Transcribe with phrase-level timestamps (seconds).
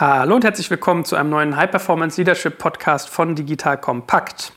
[0.00, 4.52] Hallo und herzlich willkommen zu einem neuen High Performance Leadership Podcast von Digital Kompakt.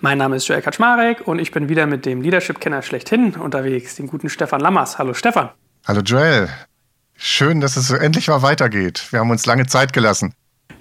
[0.00, 4.06] Mein Name ist Joel Kaczmarek und ich bin wieder mit dem Leadership-Kenner schlechthin unterwegs, dem
[4.06, 4.96] guten Stefan Lammers.
[4.96, 5.50] Hallo Stefan.
[5.86, 6.48] Hallo Joel.
[7.14, 9.06] Schön, dass es endlich mal weitergeht.
[9.10, 10.32] Wir haben uns lange Zeit gelassen.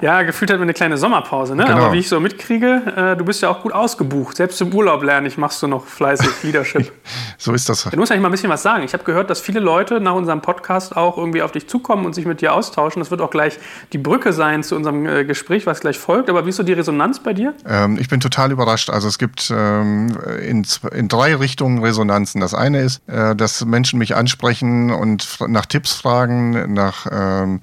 [0.01, 1.63] Ja, gefühlt hat wir eine kleine Sommerpause, ne?
[1.65, 1.77] Genau.
[1.77, 4.37] Aber wie ich so mitkriege, äh, du bist ja auch gut ausgebucht.
[4.37, 6.91] Selbst im Urlaub lerne ich, machst du noch fleißig Leadership.
[7.37, 7.83] so ist das.
[7.83, 8.83] Du musst eigentlich mal ein bisschen was sagen.
[8.83, 12.13] Ich habe gehört, dass viele Leute nach unserem Podcast auch irgendwie auf dich zukommen und
[12.13, 12.99] sich mit dir austauschen.
[12.99, 13.57] Das wird auch gleich
[13.93, 16.29] die Brücke sein zu unserem äh, Gespräch, was gleich folgt.
[16.29, 17.53] Aber wie ist so die Resonanz bei dir?
[17.67, 18.89] Ähm, ich bin total überrascht.
[18.89, 22.41] Also es gibt ähm, in, in drei Richtungen Resonanzen.
[22.41, 27.61] Das eine ist, äh, dass Menschen mich ansprechen und nach Tipps fragen, nach ähm,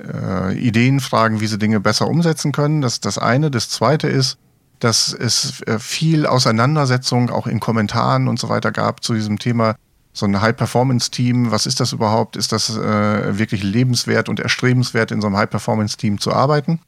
[0.00, 2.80] äh, Ideen fragen, wie sie Dinge besser umsetzen können.
[2.80, 3.50] Das ist das eine.
[3.50, 4.38] Das zweite ist,
[4.80, 9.76] dass es äh, viel Auseinandersetzung auch in Kommentaren und so weiter gab zu diesem Thema.
[10.12, 12.36] So ein High-Performance-Team, was ist das überhaupt?
[12.36, 16.80] Ist das äh, wirklich lebenswert und erstrebenswert, in so einem High-Performance-Team zu arbeiten?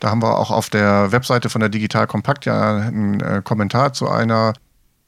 [0.00, 3.92] Da haben wir auch auf der Webseite von der Digital Kompakt ja einen äh, Kommentar
[3.92, 4.54] zu einer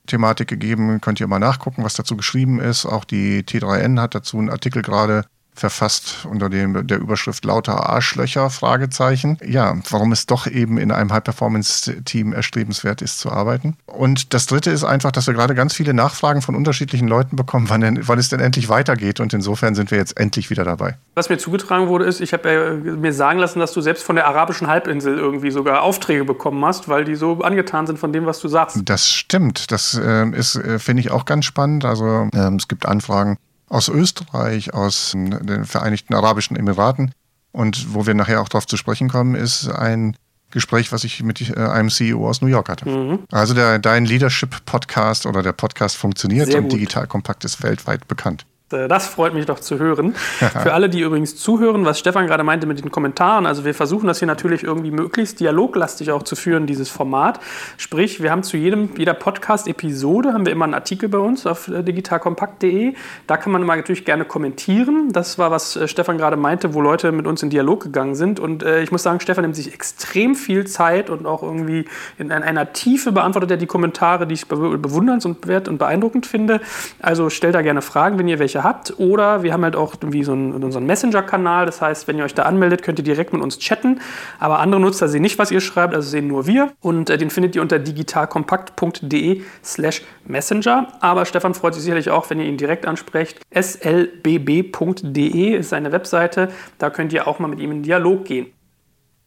[0.07, 1.01] Thematik gegeben.
[1.01, 2.87] Könnt ihr mal nachgucken, was dazu geschrieben ist.
[2.87, 8.49] Auch die T3N hat dazu einen Artikel gerade verfasst unter dem, der Überschrift lauter Arschlöcher,
[8.51, 9.39] Fragezeichen.
[9.45, 13.77] Ja, warum es doch eben in einem High-Performance-Team erstrebenswert ist zu arbeiten.
[13.87, 17.69] Und das Dritte ist einfach, dass wir gerade ganz viele Nachfragen von unterschiedlichen Leuten bekommen,
[17.69, 19.21] wann, denn, wann es denn endlich weitergeht.
[19.21, 20.97] Und insofern sind wir jetzt endlich wieder dabei.
[21.15, 24.17] Was mir zugetragen wurde, ist, ich habe äh, mir sagen lassen, dass du selbst von
[24.17, 28.25] der arabischen Halbinsel irgendwie sogar Aufträge bekommen hast, weil die so angetan sind von dem,
[28.25, 28.81] was du sagst.
[28.85, 29.71] Das stimmt.
[29.71, 31.85] Das äh, ist, äh, finde ich, auch ganz spannend.
[31.85, 33.37] Also ähm, es gibt Anfragen
[33.73, 37.13] aus Österreich, aus den Vereinigten Arabischen Emiraten.
[37.53, 40.17] Und wo wir nachher auch darauf zu sprechen kommen, ist ein
[40.51, 42.89] Gespräch, was ich mit äh, einem CEO aus New York hatte.
[42.89, 43.21] Mhm.
[43.31, 46.75] Also der, dein Leadership-Podcast oder der Podcast funktioniert Sehr und gut.
[46.75, 48.45] Digital Kompakt ist weltweit bekannt.
[48.73, 50.15] Äh, das freut mich doch zu hören.
[50.39, 54.07] Für alle, die übrigens zuhören, was Stefan gerade meinte mit den Kommentaren, also wir versuchen
[54.07, 57.41] das hier natürlich irgendwie möglichst dialoglastig auch zu führen, dieses Format.
[57.77, 61.69] Sprich, wir haben zu jedem, jeder Podcast-Episode haben wir immer einen Artikel bei uns auf
[61.69, 62.95] äh, digitalkompakt.de.
[63.27, 65.13] Da kann man immer natürlich gerne kommentieren.
[65.13, 68.41] Das war, was äh, Stefan gerade meinte, wo Leute mit uns in Dialog gegangen sind.
[68.41, 71.85] Und ich muss sagen, Stefan nimmt sich extrem viel Zeit und auch irgendwie
[72.19, 76.61] in einer Tiefe beantwortet er die Kommentare, die ich bewundernswert und beeindruckend finde.
[77.01, 78.99] Also stellt da gerne Fragen, wenn ihr welche habt.
[78.99, 81.67] Oder wir haben halt auch irgendwie so einen, unseren Messenger-Kanal.
[81.67, 84.01] Das heißt, wenn ihr euch da anmeldet, könnt ihr direkt mit uns chatten.
[84.39, 86.73] Aber andere Nutzer sehen nicht, was ihr schreibt, also sehen nur wir.
[86.81, 90.89] Und äh, den findet ihr unter digitalkompakt.de slash messenger.
[91.01, 93.41] Aber Stefan freut sich sicherlich auch, wenn ihr ihn direkt ansprecht.
[93.51, 96.49] slbb.de ist seine Webseite.
[96.79, 98.47] Da könnt ihr auch mal mit ihm in Dialog gehen.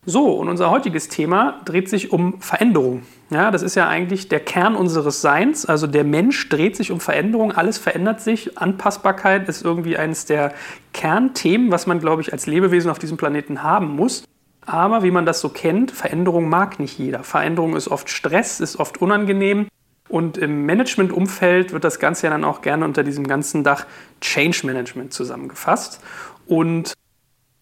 [0.08, 3.04] So, und unser heutiges Thema dreht sich um Veränderung.
[3.32, 5.66] Ja, das ist ja eigentlich der Kern unseres Seins.
[5.66, 8.58] Also der Mensch dreht sich um Veränderung, alles verändert sich.
[8.60, 10.54] Anpassbarkeit ist irgendwie eines der
[10.94, 14.24] Kernthemen, was man, glaube ich, als Lebewesen auf diesem Planeten haben muss.
[14.68, 17.24] Aber wie man das so kennt, Veränderung mag nicht jeder.
[17.24, 19.68] Veränderung ist oft Stress, ist oft unangenehm.
[20.08, 23.88] Und im Managementumfeld wird das Ganze ja dann auch gerne unter diesem ganzen Dach
[24.22, 26.00] Change Management zusammengefasst.
[26.46, 26.94] Und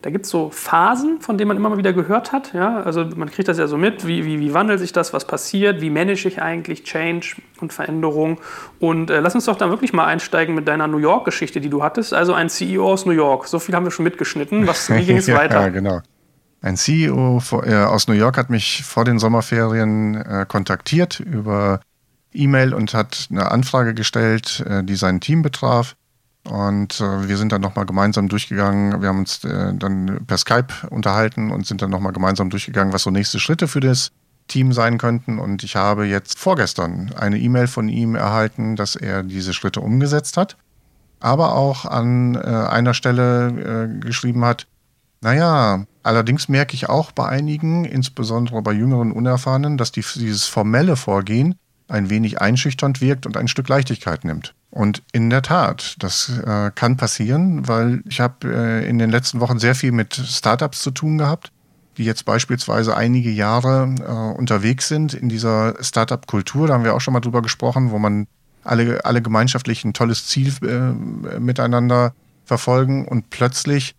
[0.03, 2.53] da gibt es so Phasen, von denen man immer mal wieder gehört hat.
[2.53, 2.81] Ja?
[2.81, 5.79] Also man kriegt das ja so mit, wie, wie, wie wandelt sich das, was passiert,
[5.79, 8.41] wie manage ich eigentlich Change und Veränderung.
[8.81, 11.83] Und äh, lass uns doch dann wirklich mal einsteigen mit deiner New York-Geschichte, die du
[11.83, 12.13] hattest.
[12.13, 13.47] Also ein CEO aus New York.
[13.47, 14.67] So viel haben wir schon mitgeschnitten.
[14.67, 15.61] Was, wie ging es ja, weiter?
[15.61, 16.01] Ja, genau.
[16.61, 21.79] Ein CEO äh, aus New York hat mich vor den Sommerferien äh, kontaktiert über
[22.33, 25.95] E-Mail und hat eine Anfrage gestellt, äh, die sein Team betraf.
[26.49, 29.01] Und äh, wir sind dann nochmal gemeinsam durchgegangen.
[29.01, 33.03] Wir haben uns äh, dann per Skype unterhalten und sind dann nochmal gemeinsam durchgegangen, was
[33.03, 34.11] so nächste Schritte für das
[34.47, 35.39] Team sein könnten.
[35.39, 40.35] Und ich habe jetzt vorgestern eine E-Mail von ihm erhalten, dass er diese Schritte umgesetzt
[40.35, 40.57] hat.
[41.21, 44.67] Aber auch an äh, einer Stelle äh, geschrieben hat,
[45.21, 50.97] naja, allerdings merke ich auch bei einigen, insbesondere bei jüngeren Unerfahrenen, dass die, dieses formelle
[50.97, 51.55] Vorgehen
[51.87, 54.53] ein wenig einschüchternd wirkt und ein Stück Leichtigkeit nimmt.
[54.73, 59.39] Und in der Tat, das äh, kann passieren, weil ich habe äh, in den letzten
[59.39, 61.51] Wochen sehr viel mit Startups zu tun gehabt,
[61.97, 66.65] die jetzt beispielsweise einige Jahre äh, unterwegs sind in dieser Startup-Kultur.
[66.65, 68.25] Da haben wir auch schon mal drüber gesprochen, wo man
[68.63, 73.93] alle, alle gemeinschaftlich ein tolles Ziel äh, miteinander verfolgen und plötzlich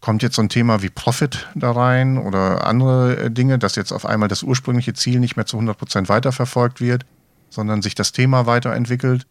[0.00, 3.92] kommt jetzt so ein Thema wie Profit da rein oder andere äh, Dinge, dass jetzt
[3.92, 7.06] auf einmal das ursprüngliche Ziel nicht mehr zu 100 Prozent weiterverfolgt wird,
[7.48, 9.24] sondern sich das Thema weiterentwickelt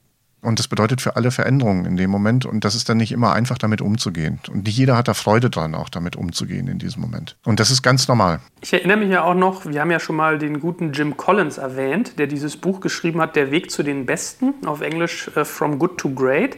[0.45, 2.45] Und das bedeutet für alle Veränderungen in dem Moment.
[2.45, 4.39] Und das ist dann nicht immer einfach, damit umzugehen.
[4.49, 7.35] Und nicht jeder hat da Freude dran, auch damit umzugehen in diesem Moment.
[7.43, 8.39] Und das ist ganz normal.
[8.61, 11.57] Ich erinnere mich ja auch noch, wir haben ja schon mal den guten Jim Collins
[11.57, 15.79] erwähnt, der dieses Buch geschrieben hat, Der Weg zu den Besten, auf Englisch uh, From
[15.79, 16.57] Good to Great.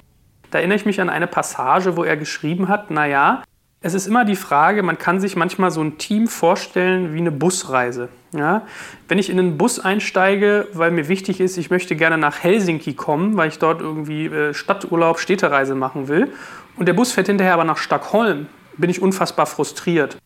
[0.52, 3.44] Da erinnere ich mich an eine Passage, wo er geschrieben hat, naja,
[3.88, 7.32] es ist immer die Frage, man kann sich manchmal so ein Team vorstellen wie eine
[7.32, 8.10] Busreise.
[8.34, 8.64] Ja?
[9.08, 12.94] Wenn ich in einen Bus einsteige, weil mir wichtig ist, ich möchte gerne nach Helsinki
[12.94, 16.34] kommen, weil ich dort irgendwie äh, Stadturlaub, Städtereise machen will,
[16.76, 18.48] und der Bus fährt hinterher aber nach Stockholm,
[18.78, 20.18] bin ich unfassbar frustriert.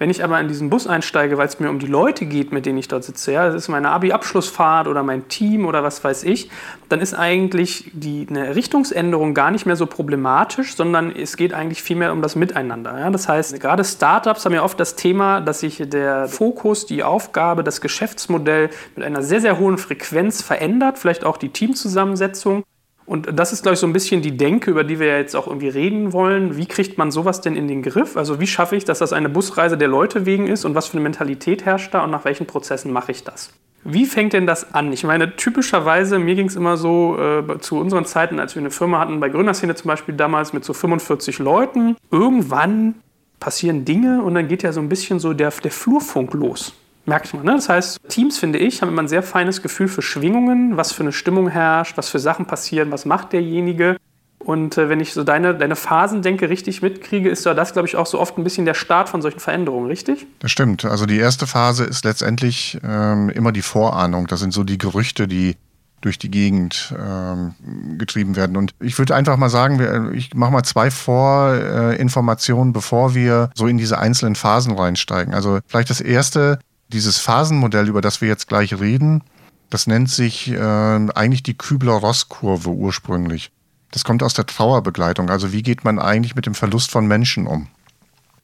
[0.00, 2.64] Wenn ich aber in diesen Bus einsteige, weil es mir um die Leute geht, mit
[2.64, 6.24] denen ich dort sitze, ja, das ist meine Abi-Abschlussfahrt oder mein Team oder was weiß
[6.24, 6.48] ich,
[6.88, 11.82] dann ist eigentlich die, eine Richtungsänderung gar nicht mehr so problematisch, sondern es geht eigentlich
[11.82, 12.98] vielmehr um das Miteinander.
[12.98, 13.10] Ja.
[13.10, 17.62] Das heißt, gerade Startups haben ja oft das Thema, dass sich der Fokus, die Aufgabe,
[17.62, 22.64] das Geschäftsmodell mit einer sehr, sehr hohen Frequenz verändert, vielleicht auch die Teamzusammensetzung.
[23.10, 25.48] Und das ist, glaube ich, so ein bisschen die Denke, über die wir jetzt auch
[25.48, 26.56] irgendwie reden wollen.
[26.56, 28.16] Wie kriegt man sowas denn in den Griff?
[28.16, 30.92] Also wie schaffe ich, dass das eine Busreise der Leute wegen ist und was für
[30.92, 33.52] eine Mentalität herrscht da und nach welchen Prozessen mache ich das?
[33.82, 34.92] Wie fängt denn das an?
[34.92, 38.70] Ich meine, typischerweise, mir ging es immer so äh, zu unseren Zeiten, als wir eine
[38.70, 41.96] Firma hatten, bei Gründerszene zum Beispiel damals mit so 45 Leuten.
[42.12, 42.94] Irgendwann
[43.40, 46.74] passieren Dinge und dann geht ja so ein bisschen so der, der Flurfunk los
[47.10, 47.44] merkt man.
[47.44, 47.56] Ne?
[47.56, 51.02] Das heißt, Teams, finde ich, haben immer ein sehr feines Gefühl für Schwingungen, was für
[51.02, 53.96] eine Stimmung herrscht, was für Sachen passieren, was macht derjenige.
[54.38, 57.86] Und äh, wenn ich so deine, deine Phasen denke, richtig mitkriege, ist ja das, glaube
[57.86, 60.26] ich, auch so oft ein bisschen der Start von solchen Veränderungen, richtig?
[60.38, 60.86] Das stimmt.
[60.86, 64.26] Also die erste Phase ist letztendlich ähm, immer die Vorahnung.
[64.28, 65.56] Das sind so die Gerüchte, die
[66.00, 67.54] durch die Gegend ähm,
[67.98, 68.56] getrieben werden.
[68.56, 73.66] Und ich würde einfach mal sagen, wir, ich mache mal zwei Vorinformationen, bevor wir so
[73.66, 75.34] in diese einzelnen Phasen reinsteigen.
[75.34, 76.58] Also vielleicht das erste,
[76.92, 79.22] dieses Phasenmodell, über das wir jetzt gleich reden,
[79.70, 83.52] das nennt sich äh, eigentlich die Kübler-Ross-Kurve ursprünglich.
[83.92, 85.30] Das kommt aus der Trauerbegleitung.
[85.30, 87.68] Also wie geht man eigentlich mit dem Verlust von Menschen um?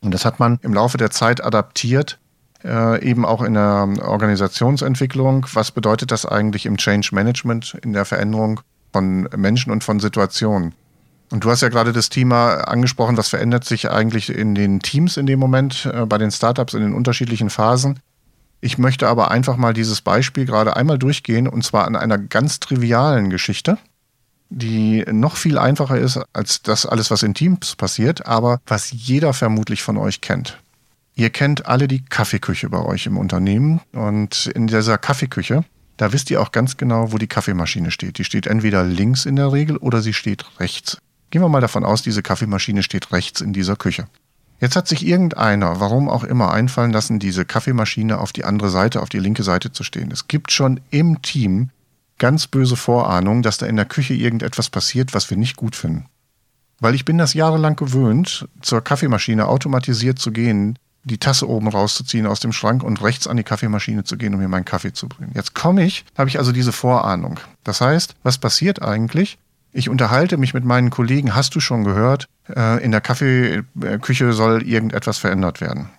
[0.01, 2.19] Und das hat man im Laufe der Zeit adaptiert,
[2.65, 5.47] äh, eben auch in der Organisationsentwicklung.
[5.53, 8.61] Was bedeutet das eigentlich im Change Management, in der Veränderung
[8.93, 10.75] von Menschen und von Situationen?
[11.33, 15.17] Und du hast ja gerade das Thema angesprochen, was verändert sich eigentlich in den Teams
[15.17, 17.99] in dem Moment, äh, bei den Startups in den unterschiedlichen Phasen.
[18.67, 22.59] Ich möchte aber einfach mal dieses Beispiel gerade einmal durchgehen und zwar an einer ganz
[22.59, 23.79] trivialen Geschichte,
[24.49, 29.35] die noch viel einfacher ist als das alles, was in Teams passiert, aber was jeder
[29.35, 30.59] vermutlich von euch kennt.
[31.15, 35.65] Ihr kennt alle die Kaffeeküche bei euch im Unternehmen und in dieser Kaffeeküche,
[35.97, 38.19] da wisst ihr auch ganz genau, wo die Kaffeemaschine steht.
[38.19, 40.99] Die steht entweder links in der Regel oder sie steht rechts.
[41.31, 44.09] Gehen wir mal davon aus, diese Kaffeemaschine steht rechts in dieser Küche.
[44.61, 49.03] Jetzt hat sich irgendeiner, warum auch immer, einfallen lassen, diese Kaffeemaschine auf die andere Seite,
[49.03, 50.11] auf die linke Seite zu stehen.
[50.11, 51.71] Es gibt schon im Team
[52.19, 56.07] ganz böse Vorahnungen, dass da in der Küche irgendetwas passiert, was wir nicht gut finden.
[56.81, 62.27] Weil ich bin das jahrelang gewöhnt, zur Kaffeemaschine automatisiert zu gehen, die Tasse oben rauszuziehen
[62.27, 65.09] aus dem Schrank und rechts an die Kaffeemaschine zu gehen, um mir meinen Kaffee zu
[65.09, 65.33] bringen.
[65.35, 67.39] Jetzt komme ich, habe ich also diese Vorahnung.
[67.63, 69.39] Das heißt, was passiert eigentlich?
[69.77, 74.63] Ich unterhalte mich mit meinen Kollegen, hast du schon gehört, äh, in der Kaffeeküche soll
[74.63, 75.91] irgendetwas verändert werden.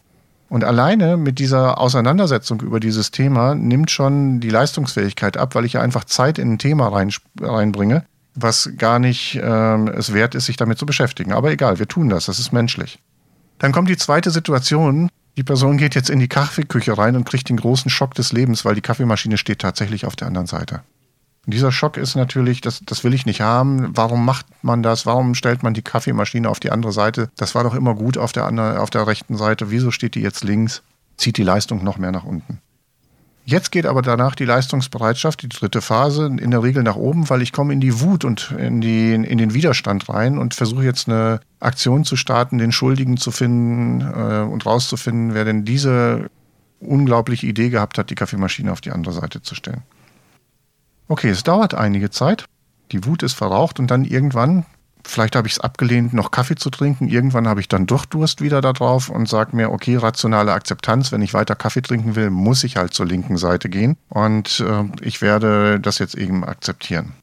[0.49, 5.73] Und alleine mit dieser Auseinandersetzung über dieses Thema nimmt schon die Leistungsfähigkeit ab, weil ich
[5.73, 8.03] ja einfach Zeit in ein Thema rein, reinbringe,
[8.33, 11.31] was gar nicht äh, es wert ist, sich damit zu beschäftigen.
[11.31, 12.97] Aber egal, wir tun das, das ist menschlich.
[13.59, 15.07] Dann kommt die zweite Situation.
[15.37, 18.65] Die Person geht jetzt in die Kaffeeküche rein und kriegt den großen Schock des Lebens,
[18.65, 20.81] weil die Kaffeemaschine steht tatsächlich auf der anderen Seite.
[21.47, 23.95] Und dieser Schock ist natürlich, das, das will ich nicht haben.
[23.95, 25.05] Warum macht man das?
[25.05, 27.29] Warum stellt man die Kaffeemaschine auf die andere Seite?
[27.37, 29.71] Das war doch immer gut auf der, anderen, auf der rechten Seite.
[29.71, 30.83] Wieso steht die jetzt links?
[31.15, 32.59] Zieht die Leistung noch mehr nach unten.
[33.45, 37.41] Jetzt geht aber danach die Leistungsbereitschaft, die dritte Phase, in der Regel nach oben, weil
[37.41, 41.07] ich komme in die Wut und in, die, in den Widerstand rein und versuche jetzt
[41.07, 46.29] eine Aktion zu starten, den Schuldigen zu finden äh, und rauszufinden, wer denn diese
[46.81, 49.83] unglaubliche Idee gehabt hat, die Kaffeemaschine auf die andere Seite zu stellen.
[51.07, 52.45] Okay, es dauert einige Zeit.
[52.91, 54.65] Die Wut ist verraucht und dann irgendwann,
[55.03, 57.07] vielleicht habe ich es abgelehnt, noch Kaffee zu trinken.
[57.07, 61.11] Irgendwann habe ich dann doch Durst wieder da drauf und sage mir, okay, rationale Akzeptanz,
[61.11, 64.83] wenn ich weiter Kaffee trinken will, muss ich halt zur linken Seite gehen und äh,
[65.01, 67.13] ich werde das jetzt eben akzeptieren.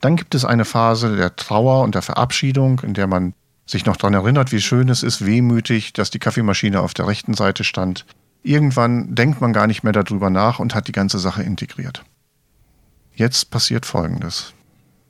[0.00, 3.34] Dann gibt es eine Phase der Trauer und der Verabschiedung, in der man
[3.66, 7.34] sich noch daran erinnert, wie schön es ist, wehmütig, dass die Kaffeemaschine auf der rechten
[7.34, 8.06] Seite stand.
[8.42, 12.02] Irgendwann denkt man gar nicht mehr darüber nach und hat die ganze Sache integriert.
[13.20, 14.54] Jetzt passiert Folgendes.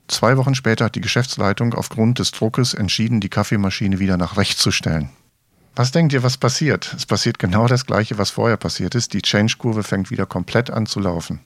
[0.09, 4.61] Zwei Wochen später hat die Geschäftsleitung aufgrund des Druckes entschieden, die Kaffeemaschine wieder nach rechts
[4.61, 5.11] zu stellen.
[5.77, 6.93] Was denkt ihr, was passiert?
[6.93, 9.13] Es passiert genau das Gleiche, was vorher passiert ist.
[9.13, 11.39] Die Change-Kurve fängt wieder komplett an zu laufen.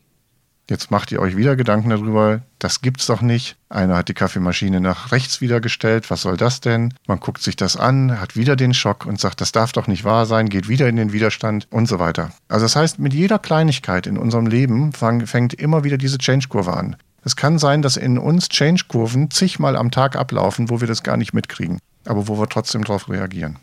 [0.67, 3.55] Jetzt macht ihr euch wieder Gedanken darüber, das gibt's doch nicht.
[3.69, 6.91] Einer hat die Kaffeemaschine nach rechts wieder gestellt, was soll das denn?
[7.07, 10.03] Man guckt sich das an, hat wieder den Schock und sagt, das darf doch nicht
[10.05, 12.31] wahr sein, geht wieder in den Widerstand und so weiter.
[12.47, 16.73] Also das heißt, mit jeder Kleinigkeit in unserem Leben fang, fängt immer wieder diese Change-Kurve
[16.73, 16.95] an.
[17.23, 21.17] Es kann sein, dass in uns Change-Kurven zigmal am Tag ablaufen, wo wir das gar
[21.17, 23.57] nicht mitkriegen, aber wo wir trotzdem darauf reagieren.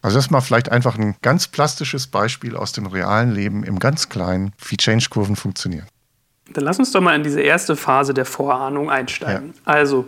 [0.00, 3.78] Also das ist mal vielleicht einfach ein ganz plastisches Beispiel aus dem realen Leben im
[3.78, 5.86] ganz Kleinen, wie Change-Kurven funktionieren.
[6.54, 9.52] Dann lass uns doch mal in diese erste Phase der Vorahnung einsteigen.
[9.54, 9.60] Ja.
[9.64, 10.06] Also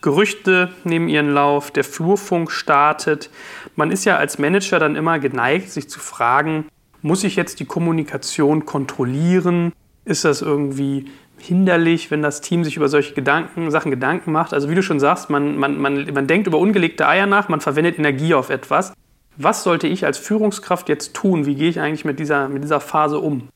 [0.00, 3.30] Gerüchte nehmen ihren Lauf, der Flurfunk startet.
[3.74, 6.66] Man ist ja als Manager dann immer geneigt, sich zu fragen,
[7.02, 9.72] muss ich jetzt die Kommunikation kontrollieren?
[10.04, 14.54] Ist das irgendwie hinderlich, wenn das Team sich über solche Gedanken, Sachen Gedanken macht?
[14.54, 17.60] Also wie du schon sagst, man, man, man, man denkt über ungelegte Eier nach, man
[17.60, 18.92] verwendet Energie auf etwas.
[19.36, 21.46] Was sollte ich als Führungskraft jetzt tun?
[21.46, 23.48] Wie gehe ich eigentlich mit dieser, mit dieser Phase um?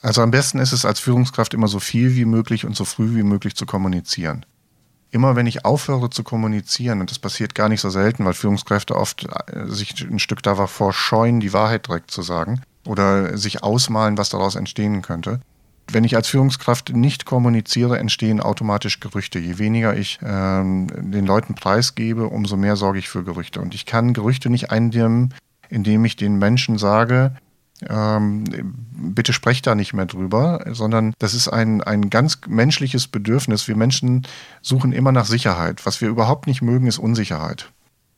[0.00, 3.16] Also am besten ist es als Führungskraft immer so viel wie möglich und so früh
[3.16, 4.46] wie möglich zu kommunizieren.
[5.10, 8.94] Immer wenn ich aufhöre zu kommunizieren, und das passiert gar nicht so selten, weil Führungskräfte
[8.94, 14.18] oft äh, sich ein Stück davor scheuen, die Wahrheit direkt zu sagen oder sich ausmalen,
[14.18, 15.40] was daraus entstehen könnte.
[15.90, 19.38] Wenn ich als Führungskraft nicht kommuniziere, entstehen automatisch Gerüchte.
[19.38, 23.60] Je weniger ich ähm, den Leuten preisgebe, umso mehr sorge ich für Gerüchte.
[23.62, 25.32] Und ich kann Gerüchte nicht eindämmen,
[25.70, 27.34] indem ich den Menschen sage,
[27.86, 28.44] ähm,
[28.92, 33.68] bitte sprecht da nicht mehr drüber, sondern das ist ein, ein ganz menschliches Bedürfnis.
[33.68, 34.26] Wir Menschen
[34.62, 35.86] suchen immer nach Sicherheit.
[35.86, 37.70] Was wir überhaupt nicht mögen, ist Unsicherheit.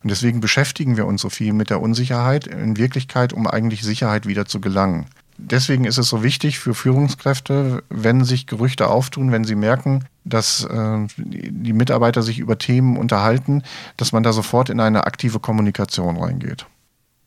[0.02, 4.26] Und deswegen beschäftigen wir uns so viel mit der Unsicherheit in Wirklichkeit, um eigentlich Sicherheit
[4.26, 5.07] wieder zu gelangen.
[5.37, 10.64] Deswegen ist es so wichtig für Führungskräfte, wenn sich Gerüchte auftun, wenn sie merken, dass
[10.64, 13.62] äh, die Mitarbeiter sich über Themen unterhalten,
[13.97, 16.67] dass man da sofort in eine aktive Kommunikation reingeht.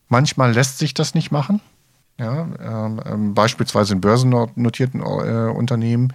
[0.10, 1.60] Manchmal lässt sich das nicht machen.
[2.20, 6.14] Ja, ähm, ähm, beispielsweise in börsennotierten äh, Unternehmen,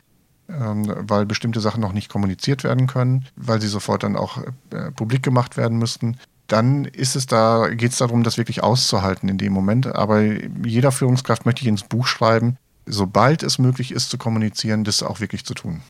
[0.49, 4.39] ähm, weil bestimmte Sachen noch nicht kommuniziert werden können, weil sie sofort dann auch
[4.71, 6.17] äh, publik gemacht werden müssten.
[6.47, 9.87] Dann ist es da, geht es darum, das wirklich auszuhalten in dem Moment.
[9.87, 15.03] Aber jeder Führungskraft möchte ich ins Buch schreiben, sobald es möglich ist zu kommunizieren, das
[15.03, 15.83] auch wirklich zu tun.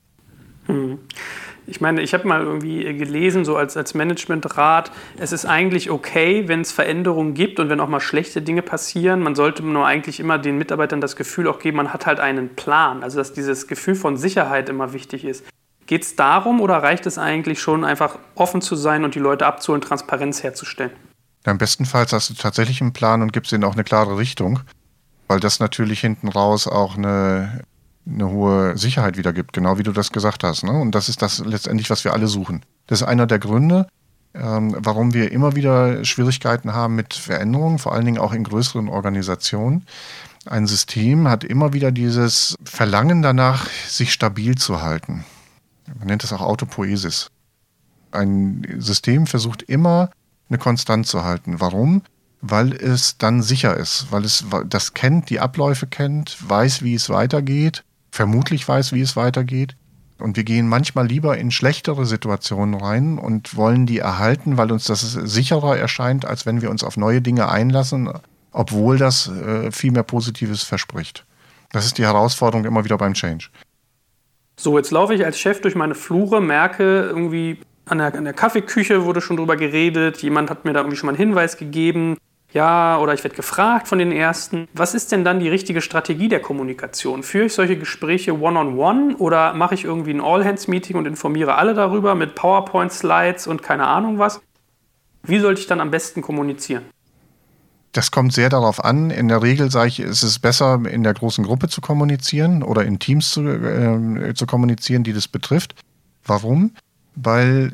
[0.67, 0.99] Hm.
[1.69, 6.49] Ich meine, ich habe mal irgendwie gelesen, so als, als Managementrat, es ist eigentlich okay,
[6.49, 9.21] wenn es Veränderungen gibt und wenn auch mal schlechte Dinge passieren.
[9.21, 12.57] Man sollte nur eigentlich immer den Mitarbeitern das Gefühl auch geben, man hat halt einen
[12.57, 13.03] Plan.
[13.03, 15.45] Also dass dieses Gefühl von Sicherheit immer wichtig ist.
[15.87, 19.47] Geht es darum oder reicht es eigentlich schon, einfach offen zu sein und die Leute
[19.47, 20.93] abzuholen, Transparenz herzustellen?
[21.45, 24.19] Ja, Im besten Fall hast du tatsächlich einen Plan und gibst ihnen auch eine klare
[24.19, 24.61] Richtung,
[25.29, 27.63] weil das natürlich hinten raus auch eine
[28.09, 30.65] eine hohe Sicherheit wiedergibt, genau wie du das gesagt hast.
[30.65, 30.73] Ne?
[30.73, 32.63] Und das ist das letztendlich, was wir alle suchen.
[32.87, 33.87] Das ist einer der Gründe,
[34.35, 38.89] ähm, warum wir immer wieder Schwierigkeiten haben mit Veränderungen, vor allen Dingen auch in größeren
[38.89, 39.85] Organisationen.
[40.47, 45.25] Ein System hat immer wieder dieses Verlangen danach, sich stabil zu halten.
[45.99, 47.31] Man nennt das auch Autopoesis.
[48.11, 50.11] Ein System versucht immer
[50.49, 51.61] eine Konstanz zu halten.
[51.61, 52.03] Warum?
[52.41, 57.11] Weil es dann sicher ist, weil es das kennt, die Abläufe kennt, weiß, wie es
[57.11, 57.85] weitergeht
[58.19, 59.77] vermutlich weiß, wie es weitergeht.
[60.19, 64.87] Und wir gehen manchmal lieber in schlechtere Situationen rein und wollen die erhalten, weil uns
[64.87, 68.11] das sicherer erscheint, als wenn wir uns auf neue Dinge einlassen,
[68.51, 71.27] obwohl das äh, viel mehr Positives verspricht.
[71.71, 73.51] Das ist die Herausforderung immer wieder beim Change.
[74.57, 78.33] So, jetzt laufe ich als Chef durch meine Flure, merke irgendwie, an der, an der
[78.33, 82.17] Kaffeeküche wurde schon drüber geredet, jemand hat mir da irgendwie schon mal einen Hinweis gegeben,
[82.53, 84.69] ja, oder ich werde gefragt von den Ersten.
[84.73, 87.23] Was ist denn dann die richtige Strategie der Kommunikation?
[87.23, 91.57] Führe ich solche Gespräche one-on-one -on -one oder mache ich irgendwie ein All-Hands-Meeting und informiere
[91.57, 94.41] alle darüber mit PowerPoint-Slides und keine Ahnung was?
[95.23, 96.85] Wie sollte ich dann am besten kommunizieren?
[97.93, 99.11] Das kommt sehr darauf an.
[99.11, 102.85] In der Regel sage ich, ist es besser, in der großen Gruppe zu kommunizieren oder
[102.85, 105.75] in Teams zu, äh, zu kommunizieren, die das betrifft.
[106.25, 106.73] Warum?
[107.15, 107.73] Weil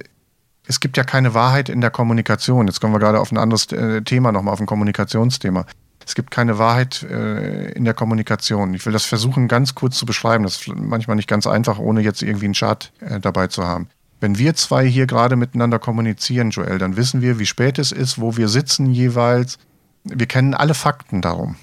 [0.66, 2.66] es gibt ja keine Wahrheit in der Kommunikation.
[2.66, 5.66] Jetzt kommen wir gerade auf ein anderes äh, Thema nochmal, auf ein Kommunikationsthema.
[6.06, 8.74] Es gibt keine Wahrheit äh, in der Kommunikation.
[8.74, 10.44] Ich will das versuchen, ganz kurz zu beschreiben.
[10.44, 13.88] Das ist manchmal nicht ganz einfach, ohne jetzt irgendwie einen Chart äh, dabei zu haben.
[14.20, 18.20] Wenn wir zwei hier gerade miteinander kommunizieren, Joel, dann wissen wir, wie spät es ist,
[18.20, 19.58] wo wir sitzen jeweils.
[20.04, 21.56] Wir kennen alle Fakten darum.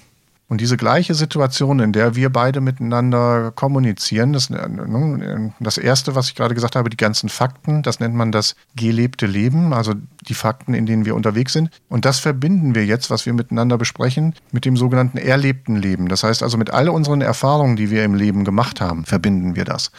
[0.52, 6.28] Und diese gleiche Situation, in der wir beide miteinander kommunizieren, das, äh, das Erste, was
[6.28, 9.94] ich gerade gesagt habe, die ganzen Fakten, das nennt man das gelebte Leben, also
[10.28, 11.70] die Fakten, in denen wir unterwegs sind.
[11.88, 16.08] Und das verbinden wir jetzt, was wir miteinander besprechen, mit dem sogenannten erlebten Leben.
[16.08, 19.64] Das heißt also, mit all unseren Erfahrungen, die wir im Leben gemacht haben, verbinden wir
[19.64, 19.90] das.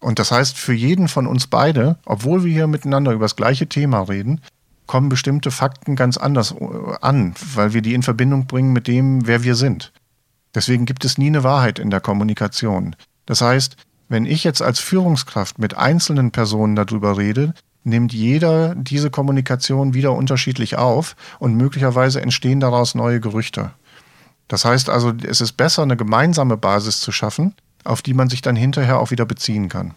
[0.00, 3.68] Und das heißt, für jeden von uns beide, obwohl wir hier miteinander über das gleiche
[3.68, 4.40] Thema reden,
[4.86, 6.64] kommen bestimmte Fakten ganz anders äh,
[7.00, 9.92] an, weil wir die in Verbindung bringen mit dem, wer wir sind.
[10.54, 12.94] Deswegen gibt es nie eine Wahrheit in der Kommunikation.
[13.26, 13.76] Das heißt,
[14.08, 20.12] wenn ich jetzt als Führungskraft mit einzelnen Personen darüber rede, nimmt jeder diese Kommunikation wieder
[20.12, 23.72] unterschiedlich auf und möglicherweise entstehen daraus neue Gerüchte.
[24.48, 28.42] Das heißt also, es ist besser, eine gemeinsame Basis zu schaffen, auf die man sich
[28.42, 29.94] dann hinterher auch wieder beziehen kann.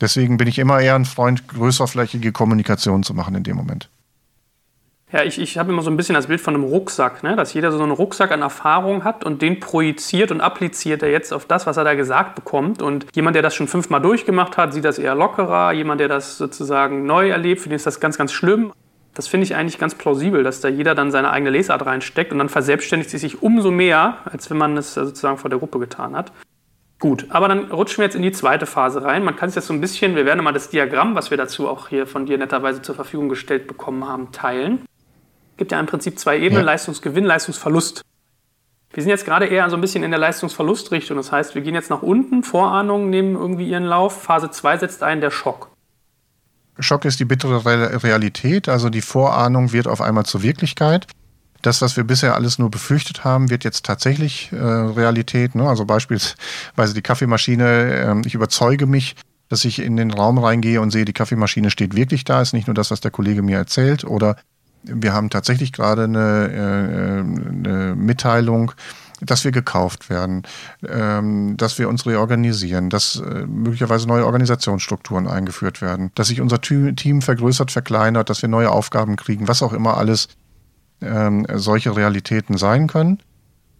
[0.00, 3.88] Deswegen bin ich immer eher ein Freund, größerflächige Kommunikation zu machen in dem Moment.
[5.14, 7.36] Ja, ich, ich habe immer so ein bisschen das Bild von einem Rucksack, ne?
[7.36, 11.32] dass jeder so einen Rucksack an Erfahrung hat und den projiziert und appliziert er jetzt
[11.32, 12.82] auf das, was er da gesagt bekommt.
[12.82, 15.70] Und jemand, der das schon fünfmal durchgemacht hat, sieht das eher lockerer.
[15.70, 18.72] Jemand, der das sozusagen neu erlebt, für den ist das ganz, ganz schlimm.
[19.14, 22.38] Das finde ich eigentlich ganz plausibel, dass da jeder dann seine eigene Lesart reinsteckt und
[22.38, 26.16] dann verselbstständigt sie sich umso mehr, als wenn man es sozusagen vor der Gruppe getan
[26.16, 26.32] hat.
[26.98, 29.22] Gut, aber dann rutschen wir jetzt in die zweite Phase rein.
[29.22, 31.68] Man kann sich das so ein bisschen, wir werden mal das Diagramm, was wir dazu
[31.68, 34.80] auch hier von dir netterweise zur Verfügung gestellt bekommen haben, teilen
[35.56, 36.72] gibt ja im Prinzip zwei Ebenen, ja.
[36.72, 38.02] Leistungsgewinn, Leistungsverlust.
[38.92, 41.16] Wir sind jetzt gerade eher so ein bisschen in der Leistungsverlustrichtung.
[41.16, 44.22] Das heißt, wir gehen jetzt nach unten, Vorahnungen nehmen irgendwie ihren Lauf.
[44.22, 45.70] Phase 2 setzt ein, der Schock.
[46.78, 51.06] Schock ist die bittere Realität, also die Vorahnung wird auf einmal zur Wirklichkeit.
[51.62, 55.54] Das, was wir bisher alles nur befürchtet haben, wird jetzt tatsächlich äh, Realität.
[55.54, 55.66] Ne?
[55.66, 58.20] Also beispielsweise die Kaffeemaschine.
[58.22, 59.16] Äh, ich überzeuge mich,
[59.48, 62.42] dass ich in den Raum reingehe und sehe, die Kaffeemaschine steht wirklich da.
[62.42, 64.04] Ist nicht nur das, was der Kollege mir erzählt.
[64.04, 64.36] Oder
[64.84, 68.72] wir haben tatsächlich gerade eine, äh, eine Mitteilung,
[69.20, 70.42] dass wir gekauft werden,
[70.86, 76.60] ähm, dass wir uns reorganisieren, dass äh, möglicherweise neue Organisationsstrukturen eingeführt werden, dass sich unser
[76.60, 80.28] Team vergrößert, verkleinert, dass wir neue Aufgaben kriegen, was auch immer alles
[81.00, 83.20] ähm, solche Realitäten sein können.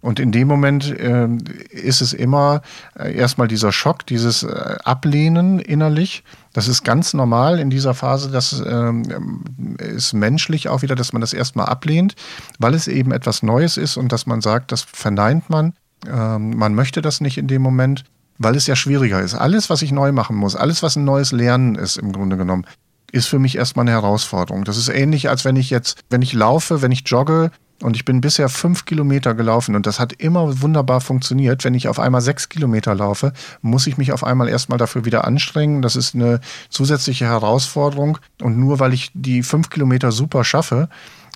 [0.04, 1.28] Und in dem Moment äh,
[1.70, 2.61] ist es immer
[2.94, 6.25] äh, erstmal dieser Schock, dieses äh, Ablehnen innerlich.
[6.52, 8.30] Das ist ganz normal in dieser Phase.
[8.30, 9.42] Das ähm,
[9.78, 12.16] ist menschlich auch wieder, dass man das erstmal ablehnt,
[12.58, 15.73] weil es eben etwas Neues ist und dass man sagt, das verneint man.
[16.06, 18.04] Ähm, man möchte das nicht in dem Moment,
[18.37, 19.34] weil es ja schwieriger ist.
[19.34, 22.66] Alles, was ich neu machen muss, alles, was ein neues Lernen ist im Grunde genommen,
[23.11, 24.64] ist für mich erstmal eine Herausforderung.
[24.64, 27.52] Das ist ähnlich, als wenn ich jetzt, wenn ich laufe, wenn ich jogge,
[27.85, 31.64] und ich bin bisher fünf Kilometer gelaufen und das hat immer wunderbar funktioniert.
[31.64, 35.26] Wenn ich auf einmal sechs Kilometer laufe, muss ich mich auf einmal erstmal dafür wieder
[35.26, 35.83] anstrengen.
[35.83, 38.17] Das ist eine zusätzliche Herausforderung.
[38.41, 40.88] Und nur weil ich die fünf Kilometer super schaffe,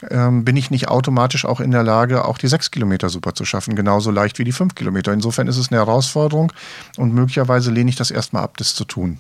[0.09, 3.45] ähm, bin ich nicht automatisch auch in der Lage, auch die sechs Kilometer super zu
[3.45, 3.77] schaffen.
[3.77, 5.13] Genauso leicht wie die fünf Kilometer.
[5.13, 6.51] Insofern ist es eine Herausforderung
[6.97, 9.19] und möglicherweise lehne ich das erstmal ab, das zu tun.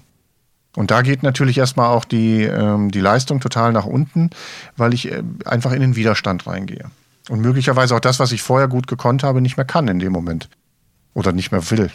[0.76, 4.30] Und da geht natürlich erstmal auch die, ähm, die Leistung total nach unten,
[4.78, 6.90] weil ich äh, einfach in den Widerstand reingehe.
[7.28, 10.12] Und möglicherweise auch das, was ich vorher gut gekonnt habe, nicht mehr kann in dem
[10.12, 10.48] Moment.
[11.14, 11.90] Oder nicht mehr will.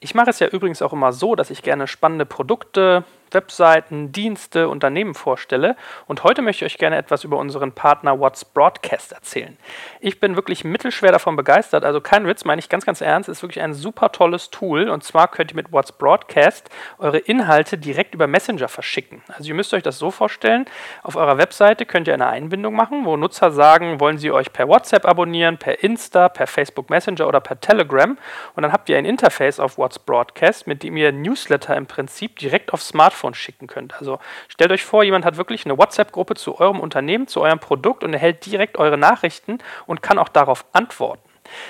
[0.00, 4.68] Ich mache es ja übrigens auch immer so, dass ich gerne spannende Produkte, Webseiten, Dienste,
[4.68, 5.76] Unternehmen vorstelle.
[6.06, 9.56] Und heute möchte ich euch gerne etwas über unseren Partner What's Broadcast erzählen.
[10.00, 11.84] Ich bin wirklich mittelschwer davon begeistert.
[11.84, 13.28] Also kein Witz, meine ich ganz, ganz ernst.
[13.28, 14.88] Ist wirklich ein super tolles Tool.
[14.88, 19.22] Und zwar könnt ihr mit What's Broadcast eure Inhalte direkt über Messenger verschicken.
[19.28, 20.66] Also ihr müsst euch das so vorstellen.
[21.02, 24.68] Auf eurer Webseite könnt ihr eine Einbindung machen, wo Nutzer sagen, wollen sie euch per
[24.68, 28.16] WhatsApp abonnieren, per Insta, per Facebook Messenger oder per Telegram.
[28.54, 32.38] Und dann habt ihr ein Interface auf What's Broadcast, mit dem ihr Newsletter im Prinzip
[32.38, 33.94] direkt aufs Smartphone Smartphone schicken könnt.
[33.94, 38.04] Also stellt euch vor, jemand hat wirklich eine WhatsApp-Gruppe zu eurem Unternehmen, zu eurem Produkt
[38.04, 41.23] und erhält direkt eure Nachrichten und kann auch darauf antworten.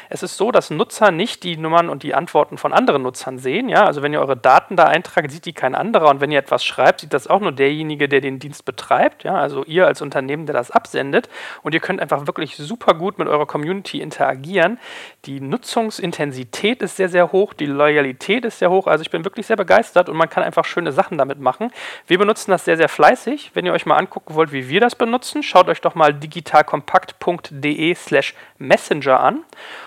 [0.08, 3.68] Es ist so, dass Nutzer nicht die Nummern und die Antworten von anderen Nutzern sehen.
[3.68, 3.84] Ja?
[3.84, 6.08] Also wenn ihr eure Daten da eintragt, sieht die kein anderer.
[6.10, 9.24] Und wenn ihr etwas schreibt, sieht das auch nur derjenige, der den Dienst betreibt.
[9.24, 9.34] Ja?
[9.34, 11.28] Also ihr als Unternehmen, der das absendet.
[11.62, 14.78] Und ihr könnt einfach wirklich super gut mit eurer Community interagieren.
[15.24, 17.52] Die Nutzungsintensität ist sehr, sehr hoch.
[17.54, 18.87] Die Loyalität ist sehr hoch.
[18.87, 21.70] Also ich bin wirklich sehr begeistert und man kann einfach schöne Sachen damit machen.
[22.06, 23.50] Wir benutzen das sehr, sehr fleißig.
[23.54, 27.94] Wenn ihr euch mal angucken wollt, wie wir das benutzen, schaut euch doch mal digitalkompakt.de
[27.94, 29.44] slash messenger an.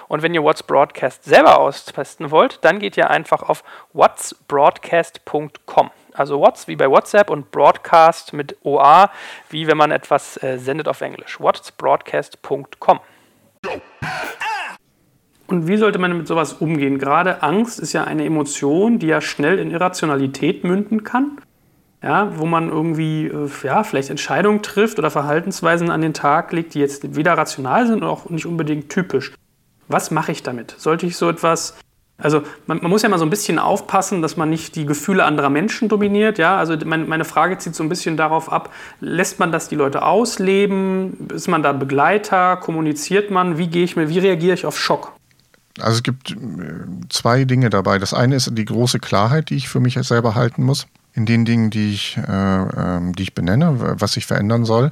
[0.08, 3.64] Und wenn ihr What's Broadcast selber austesten wollt, dann geht ihr einfach auf
[3.94, 5.92] whatsbroadcast.com.
[6.14, 9.12] Also What's wie bei WhatsApp und Broadcast mit OA,
[9.50, 11.40] wie wenn man etwas äh, sendet auf Englisch.
[11.40, 13.00] whatsbroadcast.com.
[15.48, 17.00] Und wie sollte man mit sowas umgehen?
[17.00, 21.40] Gerade Angst ist ja eine Emotion, die ja schnell in Irrationalität münden kann.
[22.04, 26.76] Ja, wo man irgendwie äh, ja, vielleicht Entscheidungen trifft oder Verhaltensweisen an den Tag legt,
[26.76, 29.34] die jetzt weder rational sind auch nicht unbedingt typisch
[29.88, 30.76] was mache ich damit?
[30.78, 31.76] Sollte ich so etwas
[32.20, 35.24] also man, man, muss ja mal so ein bisschen aufpassen, dass man nicht die Gefühle
[35.24, 36.40] anderer Menschen dominiert.
[36.40, 36.58] Ja?
[36.58, 40.02] Also mein, meine Frage zieht so ein bisschen darauf ab, lässt man das die Leute
[40.02, 41.28] ausleben?
[41.32, 42.58] Ist man da Begleiter?
[42.58, 43.58] Kommuniziert man?
[43.58, 45.14] Wie gehe ich mir, wie reagiere ich auf Schock?
[45.80, 46.36] Also es gibt äh,
[47.10, 48.00] zwei Dinge dabei.
[48.00, 51.46] Das eine ist die große Klarheit, die ich für mich selber halten muss, in den
[51.46, 54.92] Dingen, die ich, äh, ähm, die ich benenne, was sich verändern soll.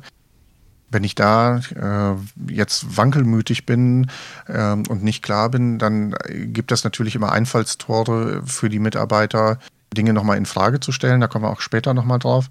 [0.96, 2.16] Wenn ich da äh,
[2.54, 4.10] jetzt wankelmütig bin
[4.48, 9.60] äh, und nicht klar bin, dann gibt es natürlich immer Einfallstore für die Mitarbeiter,
[9.94, 11.20] Dinge nochmal in Frage zu stellen.
[11.20, 12.50] Da kommen wir auch später nochmal drauf.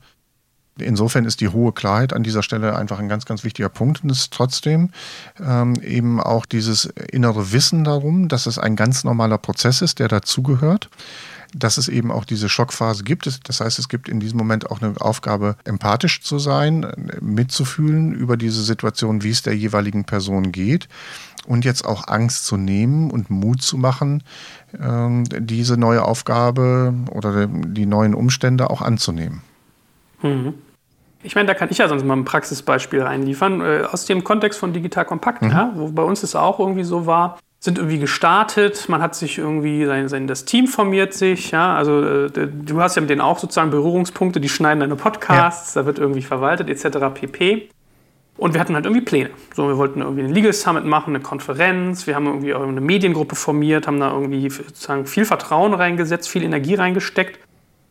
[0.77, 4.11] Insofern ist die hohe Klarheit an dieser Stelle einfach ein ganz, ganz wichtiger Punkt und
[4.11, 4.91] es ist trotzdem
[5.43, 10.09] ähm, eben auch dieses innere Wissen darum, dass es ein ganz normaler Prozess ist, der
[10.09, 10.91] dazugehört
[11.55, 13.49] dass es eben auch diese Schockphase gibt.
[13.49, 16.87] Das heißt, es gibt in diesem Moment auch eine Aufgabe, empathisch zu sein,
[17.21, 20.89] mitzufühlen über diese Situation, wie es der jeweiligen Person geht
[21.47, 24.23] und jetzt auch Angst zu nehmen und Mut zu machen,
[24.81, 29.43] ähm, diese neue Aufgabe oder die neuen Umstände auch anzunehmen.
[30.23, 30.55] Mhm.
[31.23, 34.59] Ich meine, da kann ich ja sonst mal ein Praxisbeispiel reinliefern, äh, aus dem Kontext
[34.59, 35.51] von Digital Kompakt, mhm.
[35.51, 39.39] ja, wo bei uns es auch irgendwie so war, sind irgendwie gestartet, man hat sich
[39.39, 43.23] irgendwie, sein, sein, das Team formiert sich, ja, also äh, du hast ja mit denen
[43.23, 45.81] auch sozusagen Berührungspunkte, die schneiden deine Podcasts, ja.
[45.81, 46.99] da wird irgendwie verwaltet etc.
[47.15, 47.71] pp.
[48.37, 49.31] Und wir hatten halt irgendwie Pläne.
[49.55, 52.83] So, wir wollten irgendwie einen Legal Summit machen, eine Konferenz, wir haben irgendwie auch eine
[52.83, 57.39] Mediengruppe formiert, haben da irgendwie sozusagen viel Vertrauen reingesetzt, viel Energie reingesteckt.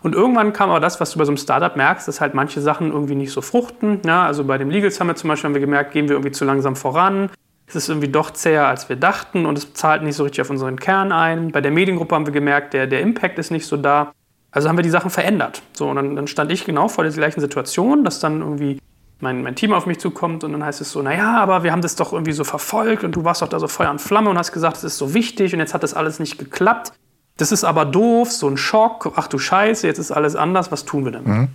[0.04, 2.62] Und irgendwann kam aber das, was du bei so einem Startup merkst, dass halt manche
[2.62, 4.02] Sachen irgendwie nicht so fruchten.
[4.06, 6.46] Ja, also bei dem Legal Summit zum Beispiel haben wir gemerkt, gehen wir irgendwie zu
[6.46, 7.32] langsam voran
[7.76, 10.50] es ist irgendwie doch zäher, als wir dachten und es zahlt nicht so richtig auf
[10.50, 11.52] unseren Kern ein.
[11.52, 14.14] Bei der Mediengruppe haben wir gemerkt, der, der Impact ist nicht so da.
[14.52, 15.64] Also haben wir die Sachen verändert.
[15.74, 18.80] So, und dann, dann stand ich genau vor der gleichen Situation, dass dann irgendwie
[19.20, 21.82] mein, mein Team auf mich zukommt und dann heißt es so, naja, aber wir haben
[21.82, 24.38] das doch irgendwie so verfolgt und du warst doch da so Feuer und Flamme und
[24.38, 26.94] hast gesagt, es ist so wichtig und jetzt hat das alles nicht geklappt.
[27.38, 30.86] Das ist aber doof, so ein Schock, ach du Scheiße, jetzt ist alles anders, was
[30.86, 31.28] tun wir damit?
[31.28, 31.48] Mhm.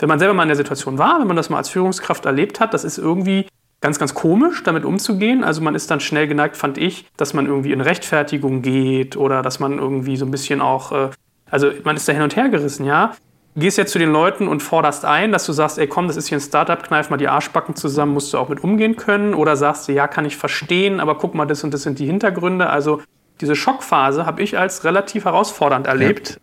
[0.00, 2.58] Wenn man selber mal in der Situation war, wenn man das mal als Führungskraft erlebt
[2.58, 3.46] hat, das ist irgendwie
[3.80, 5.44] ganz, ganz komisch, damit umzugehen.
[5.44, 9.42] Also man ist dann schnell geneigt, fand ich, dass man irgendwie in Rechtfertigung geht oder
[9.42, 11.10] dass man irgendwie so ein bisschen auch, äh,
[11.50, 13.14] also man ist da hin und her gerissen, ja.
[13.56, 16.28] Gehst jetzt zu den Leuten und forderst ein, dass du sagst, ey komm, das ist
[16.28, 19.34] hier ein Startup, kneif mal die Arschbacken zusammen, musst du auch mit umgehen können.
[19.34, 22.06] Oder sagst du, ja, kann ich verstehen, aber guck mal, das und das sind die
[22.06, 22.70] Hintergründe.
[22.70, 23.02] Also
[23.40, 26.30] diese Schockphase habe ich als relativ herausfordernd erlebt.
[26.30, 26.36] Ja.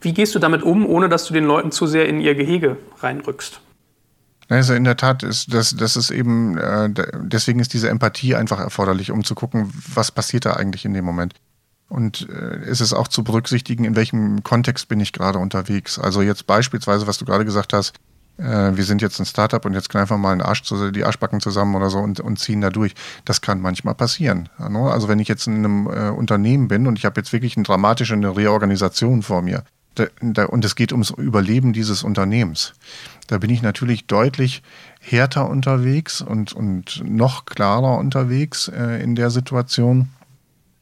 [0.00, 2.78] Wie gehst du damit um, ohne dass du den Leuten zu sehr in ihr Gehege
[3.00, 3.60] reinrückst?
[4.50, 6.90] Also in der Tat ist das, das ist eben, äh,
[7.22, 11.04] deswegen ist diese Empathie einfach erforderlich, um zu gucken, was passiert da eigentlich in dem
[11.04, 11.34] Moment.
[11.88, 16.00] Und äh, ist es auch zu berücksichtigen, in welchem Kontext bin ich gerade unterwegs.
[16.00, 17.94] Also jetzt beispielsweise, was du gerade gesagt hast,
[18.38, 21.40] äh, wir sind jetzt ein Startup und jetzt kneifen wir mal einen Arsch, die Arschbacken
[21.40, 22.94] zusammen oder so und, und ziehen da durch.
[23.24, 24.48] Das kann manchmal passieren.
[24.58, 24.80] Ne?
[24.80, 27.64] Also wenn ich jetzt in einem äh, Unternehmen bin und ich habe jetzt wirklich eine
[27.64, 29.62] dramatische Reorganisation vor mir,
[30.48, 32.74] und es geht ums Überleben dieses Unternehmens,
[33.30, 34.64] da bin ich natürlich deutlich
[34.98, 40.08] härter unterwegs und, und noch klarer unterwegs äh, in der Situation,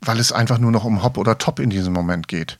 [0.00, 2.58] weil es einfach nur noch um Hop oder Top in diesem Moment geht.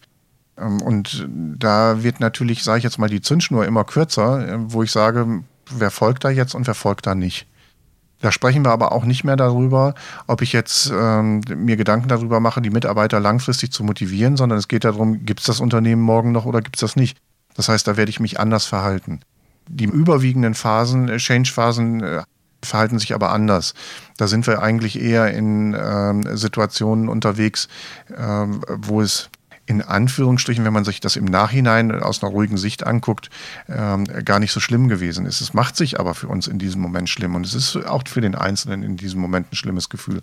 [0.59, 4.83] Ähm, und da wird natürlich, sage ich jetzt mal, die Zündschnur immer kürzer, äh, wo
[4.83, 7.47] ich sage, wer folgt da jetzt und wer folgt da nicht.
[8.21, 9.95] Da sprechen wir aber auch nicht mehr darüber,
[10.27, 14.69] ob ich jetzt ähm, mir Gedanken darüber mache, die Mitarbeiter langfristig zu motivieren, sondern es
[14.69, 17.17] geht darum, gibt es das Unternehmen morgen noch oder gibt es das nicht.
[17.55, 19.21] Das heißt, da werde ich mich anders verhalten.
[19.69, 22.23] Die überwiegenden Phasen, äh, Change-Phasen, äh,
[22.63, 23.75] verhalten sich aber anders.
[24.17, 27.69] Da sind wir eigentlich eher in äh, Situationen unterwegs,
[28.09, 29.31] äh, wo es
[29.67, 33.29] in Anführungsstrichen, wenn man sich das im Nachhinein aus einer ruhigen Sicht anguckt,
[33.69, 35.43] ähm, gar nicht so schlimm gewesen ist.
[35.43, 38.23] Es macht sich aber für uns in diesem Moment schlimm und es ist auch für
[38.23, 40.23] den Einzelnen in diesem Moment ein schlimmes Gefühl.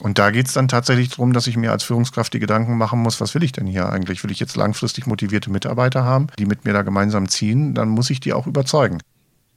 [0.00, 3.00] Und da geht es dann tatsächlich darum, dass ich mir als Führungskraft die Gedanken machen
[3.00, 4.22] muss, was will ich denn hier eigentlich?
[4.22, 7.74] Will ich jetzt langfristig motivierte Mitarbeiter haben, die mit mir da gemeinsam ziehen?
[7.74, 8.98] Dann muss ich die auch überzeugen.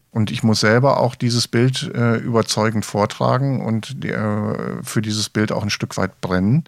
[0.10, 5.52] Und ich muss selber auch dieses Bild äh, überzeugend vortragen und äh, für dieses Bild
[5.52, 6.66] auch ein Stück weit brennen.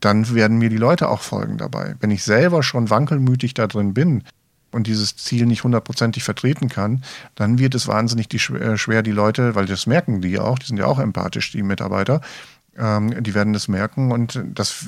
[0.00, 1.96] Dann werden mir die Leute auch folgen dabei.
[2.00, 4.22] Wenn ich selber schon wankelmütig da drin bin
[4.70, 7.02] und dieses Ziel nicht hundertprozentig vertreten kann,
[7.34, 10.66] dann wird es wahnsinnig die, äh, schwer, die Leute, weil das merken die auch, die
[10.66, 12.20] sind ja auch empathisch, die Mitarbeiter,
[12.76, 14.86] ähm, die werden das merken und das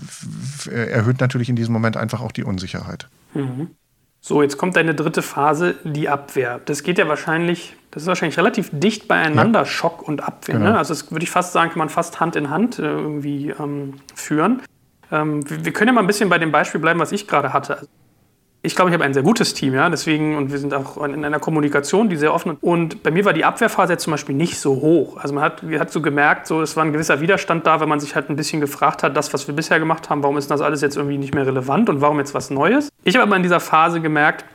[0.70, 3.08] erhöht natürlich in diesem Moment einfach auch die Unsicherheit.
[3.34, 3.70] Mhm.
[4.20, 6.58] So, jetzt kommt eine dritte Phase, die Abwehr.
[6.64, 9.66] Das geht ja wahrscheinlich, das ist wahrscheinlich relativ dicht beieinander, ja.
[9.66, 10.54] Schock und Abwehr.
[10.54, 10.60] Ne?
[10.60, 10.72] Genau.
[10.72, 10.78] Ne?
[10.78, 13.94] Also das würde ich fast sagen, kann man fast Hand in Hand äh, irgendwie ähm,
[14.14, 14.62] führen.
[15.12, 17.74] Ähm, wir können ja mal ein bisschen bei dem Beispiel bleiben, was ich gerade hatte.
[17.74, 17.88] Also
[18.64, 21.22] ich glaube, ich habe ein sehr gutes Team, ja, deswegen, und wir sind auch in
[21.22, 22.62] einer Kommunikation, die sehr offen ist.
[22.62, 25.18] Und bei mir war die Abwehrphase jetzt zum Beispiel nicht so hoch.
[25.18, 28.00] Also man hat, hat so gemerkt, so, es war ein gewisser Widerstand da, wenn man
[28.00, 30.62] sich halt ein bisschen gefragt hat, das, was wir bisher gemacht haben, warum ist das
[30.62, 32.88] alles jetzt irgendwie nicht mehr relevant und warum jetzt was Neues?
[33.02, 34.46] Ich habe aber in dieser Phase gemerkt,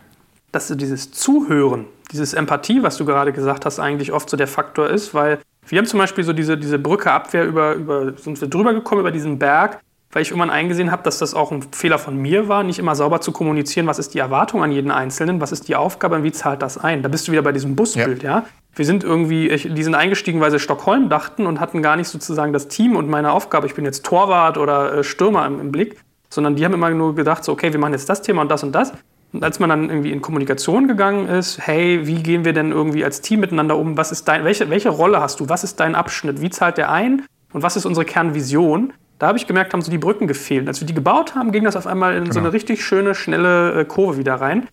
[0.52, 4.48] dass so dieses Zuhören, dieses Empathie, was du gerade gesagt hast, eigentlich oft so der
[4.48, 8.42] Faktor ist, weil wir haben zum Beispiel so diese, diese Brücke Abwehr über, über, sind
[8.42, 11.64] wir drüber gekommen über diesen Berg weil ich irgendwann eingesehen habe, dass das auch ein
[11.72, 14.92] Fehler von mir war, nicht immer sauber zu kommunizieren, was ist die Erwartung an jeden
[14.92, 17.04] Einzelnen, was ist die Aufgabe und wie zahlt das ein.
[17.04, 18.40] Da bist du wieder bei diesem Busbild, ja.
[18.40, 18.46] ja?
[18.76, 22.54] wir sind irgendwie, die sind eingestiegen, weil sie Stockholm dachten und hatten gar nicht sozusagen
[22.54, 25.98] das Team und meine Aufgabe, ich bin jetzt Torwart oder äh, Stürmer im, im Blick,
[26.30, 28.64] sondern die haben immer nur gedacht, so, okay, wir machen jetzt das Thema und das
[28.64, 28.94] und das.
[29.32, 33.04] Und als man dann irgendwie in Kommunikation gegangen ist, hey, wie gehen wir denn irgendwie
[33.04, 33.98] als Team miteinander um?
[33.98, 35.50] Was ist dein, welche, welche Rolle hast du?
[35.50, 36.42] Was ist dein Abschnitt?
[36.42, 37.26] Wie zahlt der ein?
[37.52, 38.94] Und was ist unsere Kernvision?
[39.20, 40.68] Da habe ich gemerkt, haben so die Brücken gefehlt.
[40.68, 42.34] Als wir die gebaut haben, ging das auf einmal in genau.
[42.34, 44.68] so eine richtig schöne, schnelle äh, Kurve wieder rein.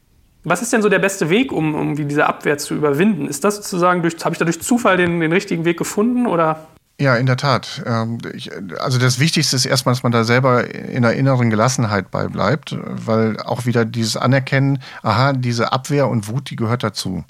[0.44, 3.26] Was ist denn so der beste Weg, um, um diese Abwehr zu überwinden?
[3.26, 6.68] Ist das sozusagen durch, habe ich da durch Zufall den, den richtigen Weg gefunden oder?
[7.00, 7.82] Ja, in der Tat.
[7.84, 8.18] Ähm,
[8.78, 12.76] also das Wichtigste ist erstmal, dass man da selber in der inneren Gelassenheit bei bleibt,
[12.80, 17.24] weil auch wieder dieses Anerkennen, aha, diese Abwehr und Wut, die gehört dazu.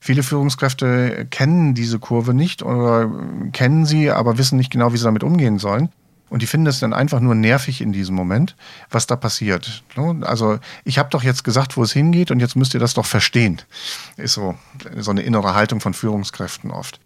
[0.00, 3.10] Viele Führungskräfte kennen diese Kurve nicht oder
[3.52, 5.88] kennen sie, aber wissen nicht genau, wie sie damit umgehen sollen.
[6.30, 8.56] Und die finden es dann einfach nur nervig in diesem Moment,
[8.90, 9.82] was da passiert.
[10.22, 13.06] Also ich habe doch jetzt gesagt, wo es hingeht und jetzt müsst ihr das doch
[13.06, 13.62] verstehen.
[14.16, 14.56] Ist so,
[14.96, 17.00] so eine innere Haltung von Führungskräften oft.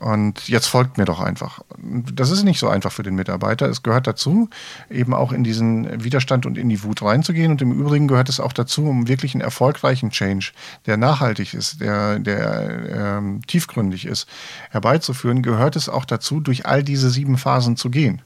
[0.00, 1.60] Und jetzt folgt mir doch einfach.
[1.78, 3.68] Das ist nicht so einfach für den Mitarbeiter.
[3.68, 4.48] Es gehört dazu,
[4.88, 7.52] eben auch in diesen Widerstand und in die Wut reinzugehen.
[7.52, 10.52] Und im Übrigen gehört es auch dazu, um wirklich einen erfolgreichen Change,
[10.86, 14.26] der nachhaltig ist, der, der ähm, tiefgründig ist,
[14.70, 18.22] herbeizuführen, gehört es auch dazu, durch all diese sieben Phasen zu gehen.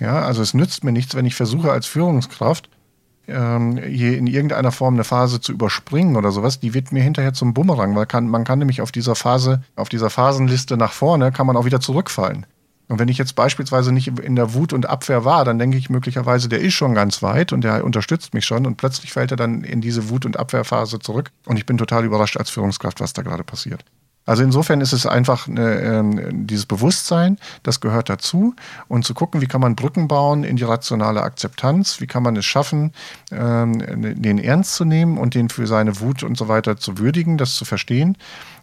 [0.00, 2.68] Ja, also es nützt mir nichts, wenn ich versuche als Führungskraft
[3.26, 7.32] ähm, hier in irgendeiner Form eine Phase zu überspringen oder sowas, die wird mir hinterher
[7.32, 11.32] zum Bumerang, weil kann, man kann nämlich auf dieser Phase, auf dieser Phasenliste nach vorne,
[11.32, 12.46] kann man auch wieder zurückfallen.
[12.88, 15.88] Und wenn ich jetzt beispielsweise nicht in der Wut und Abwehr war, dann denke ich
[15.88, 19.38] möglicherweise, der ist schon ganz weit und der unterstützt mich schon und plötzlich fällt er
[19.38, 23.14] dann in diese Wut- und Abwehrphase zurück und ich bin total überrascht als Führungskraft, was
[23.14, 23.84] da gerade passiert.
[24.26, 28.54] Also insofern ist es einfach äh, dieses Bewusstsein, das gehört dazu
[28.88, 32.36] und zu gucken, wie kann man Brücken bauen in die rationale Akzeptanz, wie kann man
[32.36, 32.92] es schaffen,
[33.30, 37.36] äh, den ernst zu nehmen und den für seine Wut und so weiter zu würdigen,
[37.36, 38.16] das zu verstehen,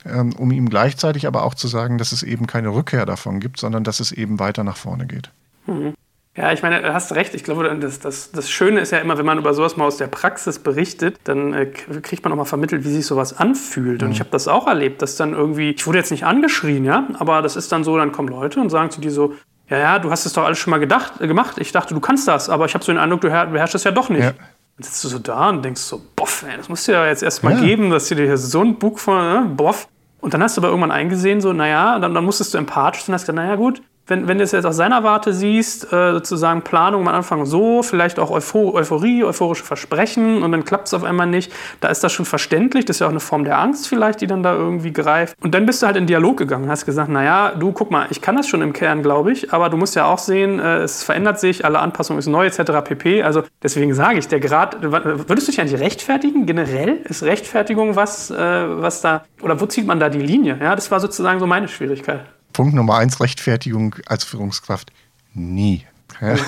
[0.03, 3.59] äh, um ihm gleichzeitig aber auch zu sagen, dass es eben keine Rückkehr davon gibt,
[3.59, 5.31] sondern dass es eben weiter nach vorne geht.
[5.67, 5.93] Mhm.
[6.35, 7.35] Ja, ich meine, du hast recht.
[7.35, 9.97] Ich glaube, das, das, das Schöne ist ja immer, wenn man über sowas mal aus
[9.97, 14.01] der Praxis berichtet, dann äh, kriegt man auch mal vermittelt, wie sich sowas anfühlt.
[14.01, 14.07] Mhm.
[14.07, 17.05] Und ich habe das auch erlebt, dass dann irgendwie, ich wurde jetzt nicht angeschrien, ja,
[17.15, 19.35] aber das ist dann so, dann kommen Leute und sagen zu dir so,
[19.67, 21.57] ja, ja, du hast es doch alles schon mal gedacht, äh, gemacht.
[21.57, 23.91] Ich dachte, du kannst das, aber ich habe so den Eindruck, du beherrschst es ja
[23.91, 24.23] doch nicht.
[24.23, 24.31] Ja.
[24.31, 27.23] Dann sitzt du so da und denkst so, boff, ey, das musst du ja jetzt
[27.23, 27.59] erst mal ja.
[27.59, 29.89] geben, dass du dir hier so ein Buch von, äh, boff.
[30.21, 33.15] Und dann hast du aber irgendwann eingesehen, so, naja, dann, dann musstest du empathisch sein,
[33.15, 36.63] hast gesagt, naja, gut, wenn, wenn du es jetzt aus seiner Warte siehst, äh, sozusagen
[36.63, 41.03] Planung am Anfang so, vielleicht auch Eupho Euphorie, euphorische Versprechen und dann klappt es auf
[41.03, 42.85] einmal nicht, da ist das schon verständlich.
[42.85, 45.35] Das ist ja auch eine Form der Angst vielleicht, die dann da irgendwie greift.
[45.41, 48.21] Und dann bist du halt in Dialog gegangen hast gesagt, naja, du guck mal, ich
[48.21, 51.03] kann das schon im Kern, glaube ich, aber du musst ja auch sehen, äh, es
[51.03, 52.83] verändert sich, alle Anpassungen ist neu etc.
[52.83, 53.23] pp.
[53.23, 56.45] Also deswegen sage ich, der Grad, würdest du dich eigentlich rechtfertigen?
[56.45, 60.57] Generell ist Rechtfertigung was, äh, was da, oder wo zieht man da die Linie?
[60.61, 62.21] Ja, das war sozusagen so meine Schwierigkeit.
[62.53, 64.91] Punkt Nummer eins, Rechtfertigung als Führungskraft.
[65.33, 65.85] Nie.
[66.19, 66.35] Ja.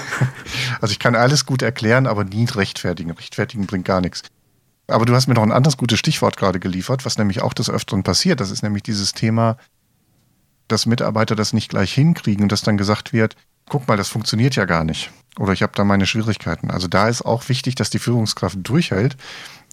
[0.81, 3.11] Also ich kann alles gut erklären, aber nie rechtfertigen.
[3.11, 4.23] Rechtfertigen bringt gar nichts.
[4.87, 7.69] Aber du hast mir noch ein anderes gutes Stichwort gerade geliefert, was nämlich auch des
[7.69, 8.41] Öfteren passiert.
[8.41, 9.57] Das ist nämlich dieses Thema,
[10.67, 13.35] dass Mitarbeiter das nicht gleich hinkriegen und dass dann gesagt wird,
[13.67, 15.11] guck mal, das funktioniert ja gar nicht.
[15.39, 16.69] Oder ich habe da meine Schwierigkeiten.
[16.69, 19.15] Also da ist auch wichtig, dass die Führungskraft durchhält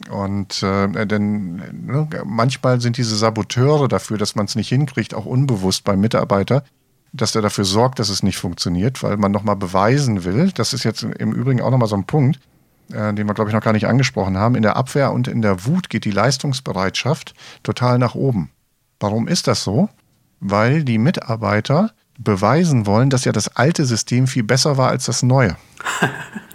[0.09, 5.27] und äh, denn ne, manchmal sind diese Saboteure dafür, dass man es nicht hinkriegt, auch
[5.27, 6.65] unbewusst beim Mitarbeiter,
[7.13, 10.53] dass der dafür sorgt, dass es nicht funktioniert, weil man nochmal beweisen will.
[10.53, 12.41] Das ist jetzt im Übrigen auch nochmal so ein Punkt,
[12.93, 14.55] äh, den wir, glaube ich, noch gar nicht angesprochen haben.
[14.55, 18.51] In der Abwehr und in der Wut geht die Leistungsbereitschaft total nach oben.
[19.01, 19.89] Warum ist das so?
[20.41, 25.23] Weil die Mitarbeiter beweisen wollen, dass ja das alte System viel besser war als das
[25.23, 25.57] neue.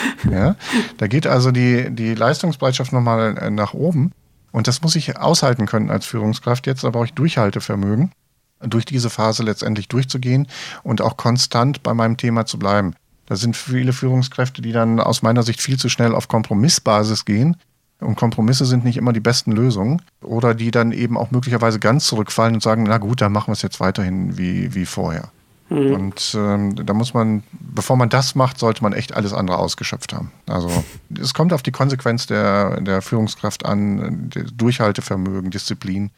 [0.30, 0.56] Ja?
[0.98, 4.12] Da geht also die, die Leistungsbereitschaft nochmal äh, nach oben.
[4.52, 6.66] Und das muss ich aushalten können als Führungskraft.
[6.66, 8.12] Jetzt aber auch Durchhaltevermögen,
[8.60, 10.48] durch diese Phase letztendlich durchzugehen
[10.82, 12.94] und auch konstant bei meinem Thema zu bleiben.
[13.26, 17.56] Da sind viele Führungskräfte, die dann aus meiner Sicht viel zu schnell auf Kompromissbasis gehen.
[18.00, 20.02] Und Kompromisse sind nicht immer die besten Lösungen.
[20.22, 23.52] Oder die dann eben auch möglicherweise ganz zurückfallen und sagen, na gut, dann machen wir
[23.52, 25.30] es jetzt weiterhin wie, wie vorher.
[25.70, 25.94] Mhm.
[25.94, 30.12] Und ähm, da muss man, bevor man das macht, sollte man echt alles andere ausgeschöpft
[30.12, 30.32] haben.
[30.46, 30.68] Also
[31.20, 36.10] es kommt auf die Konsequenz der, der Führungskraft an, Durchhaltevermögen, Disziplin,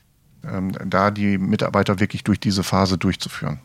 [0.50, 3.60] ähm, da die Mitarbeiter wirklich durch diese Phase durchzuführen.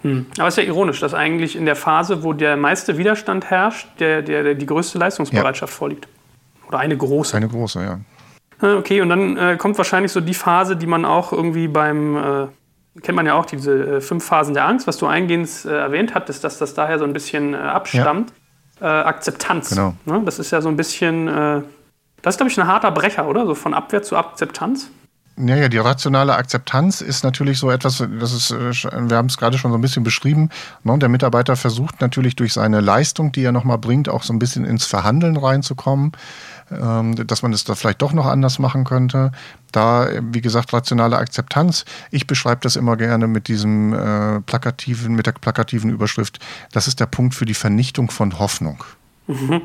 [0.00, 0.26] Hm.
[0.38, 3.88] Aber es ist ja ironisch, dass eigentlich in der Phase, wo der meiste Widerstand herrscht,
[4.00, 5.76] der, der, der die größte Leistungsbereitschaft ja.
[5.76, 6.08] vorliegt.
[6.68, 7.36] Oder eine große.
[7.36, 8.00] Eine große, ja.
[8.78, 12.46] Okay, und dann äh, kommt wahrscheinlich so die Phase, die man auch irgendwie beim äh,
[13.00, 16.14] kennt man ja auch diese äh, fünf Phasen der Angst, was du eingehend äh, erwähnt
[16.14, 18.32] hattest, dass das daher so ein bisschen äh, abstammt.
[18.80, 19.02] Ja.
[19.02, 19.70] Äh, Akzeptanz.
[19.70, 19.94] Genau.
[20.04, 20.22] Ne?
[20.24, 21.62] Das ist ja so ein bisschen, äh,
[22.20, 23.46] das ist, glaube ich, ein harter Brecher, oder?
[23.46, 24.90] So von Abwehr zu Akzeptanz.
[25.38, 29.38] Ja, ja, die rationale Akzeptanz ist natürlich so etwas, das ist, äh, wir haben es
[29.38, 30.50] gerade schon so ein bisschen beschrieben.
[30.84, 30.98] Ne?
[30.98, 34.64] Der Mitarbeiter versucht natürlich durch seine Leistung, die er nochmal bringt, auch so ein bisschen
[34.64, 36.12] ins Verhandeln reinzukommen,
[36.68, 39.32] dass man es da vielleicht doch noch anders machen könnte.
[39.72, 41.84] Da, wie gesagt, rationale Akzeptanz.
[42.10, 46.38] Ich beschreibe das immer gerne mit diesem äh, plakativen, mit der plakativen Überschrift.
[46.72, 48.84] Das ist der Punkt für die Vernichtung von Hoffnung.
[49.26, 49.62] Mhm.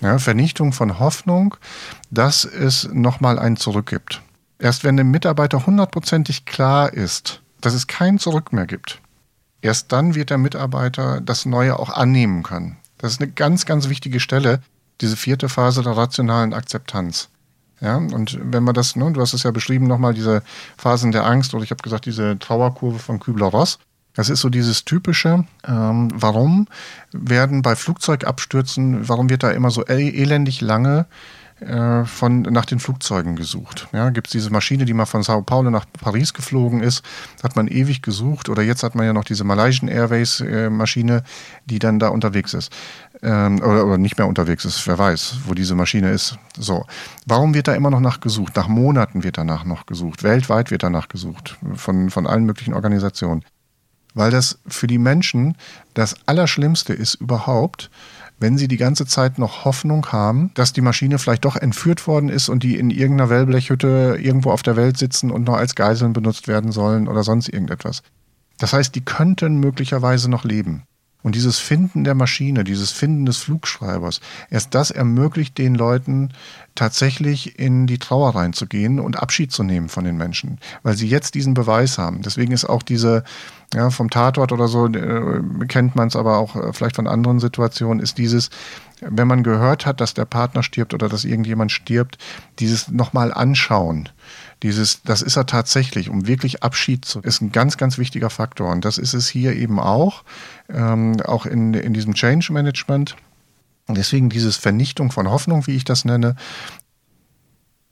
[0.00, 1.56] Ja, Vernichtung von Hoffnung,
[2.10, 4.22] dass es nochmal ein Zurück gibt.
[4.58, 9.00] Erst wenn dem Mitarbeiter hundertprozentig klar ist, dass es kein Zurück mehr gibt,
[9.62, 12.76] erst dann wird der Mitarbeiter das Neue auch annehmen können.
[12.98, 14.60] Das ist eine ganz, ganz wichtige Stelle,
[15.00, 17.28] diese vierte Phase der rationalen Akzeptanz.
[17.80, 20.42] Ja, und wenn man das, ne, du hast es ja beschrieben nochmal, diese
[20.76, 23.78] Phasen der Angst oder ich habe gesagt, diese Trauerkurve von Kübler-Ross.
[24.12, 26.66] Das ist so dieses typische, ähm, warum
[27.12, 31.06] werden bei Flugzeugabstürzen, warum wird da immer so elendig lange
[31.60, 33.88] äh, von, nach den Flugzeugen gesucht.
[33.92, 37.04] Ja, Gibt es diese Maschine, die mal von Sao Paulo nach Paris geflogen ist,
[37.42, 38.48] hat man ewig gesucht.
[38.48, 41.22] Oder jetzt hat man ja noch diese Malaysian Airways äh, Maschine,
[41.66, 42.72] die dann da unterwegs ist.
[43.22, 46.38] Ähm, oder, oder nicht mehr unterwegs ist, wer weiß, wo diese Maschine ist.
[46.56, 46.86] So.
[47.26, 48.56] Warum wird da immer noch nachgesucht?
[48.56, 50.22] Nach Monaten wird danach noch gesucht.
[50.22, 51.58] Weltweit wird danach gesucht.
[51.74, 53.44] Von, von allen möglichen Organisationen.
[54.14, 55.56] Weil das für die Menschen
[55.94, 57.90] das Allerschlimmste ist überhaupt,
[58.40, 62.30] wenn sie die ganze Zeit noch Hoffnung haben, dass die Maschine vielleicht doch entführt worden
[62.30, 66.14] ist und die in irgendeiner Wellblechhütte irgendwo auf der Welt sitzen und noch als Geiseln
[66.14, 68.02] benutzt werden sollen oder sonst irgendetwas.
[68.58, 70.84] Das heißt, die könnten möglicherweise noch leben.
[71.22, 76.30] Und dieses Finden der Maschine, dieses Finden des Flugschreibers, erst das ermöglicht den Leuten
[76.74, 81.34] tatsächlich in die Trauer reinzugehen und Abschied zu nehmen von den Menschen, weil sie jetzt
[81.34, 82.22] diesen Beweis haben.
[82.22, 83.24] Deswegen ist auch diese,
[83.74, 87.40] ja, vom Tatort oder so äh, kennt man es aber auch äh, vielleicht von anderen
[87.40, 88.50] Situationen, ist dieses,
[89.00, 92.18] wenn man gehört hat, dass der Partner stirbt oder dass irgendjemand stirbt,
[92.58, 94.08] dieses nochmal anschauen
[94.62, 98.70] dieses, das ist er tatsächlich, um wirklich Abschied zu, ist ein ganz, ganz wichtiger Faktor.
[98.70, 100.24] Und das ist es hier eben auch,
[100.68, 103.16] ähm, auch in, in diesem Change Management.
[103.88, 106.36] Deswegen dieses Vernichtung von Hoffnung, wie ich das nenne,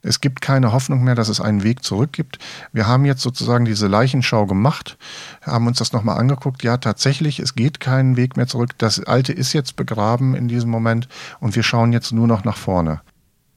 [0.01, 2.39] es gibt keine Hoffnung mehr, dass es einen Weg zurück gibt.
[2.71, 4.97] Wir haben jetzt sozusagen diese Leichenschau gemacht,
[5.41, 6.63] haben uns das nochmal angeguckt.
[6.63, 8.71] Ja, tatsächlich, es geht keinen Weg mehr zurück.
[8.77, 11.09] Das Alte ist jetzt begraben in diesem Moment
[11.41, 13.01] und wir schauen jetzt nur noch nach vorne.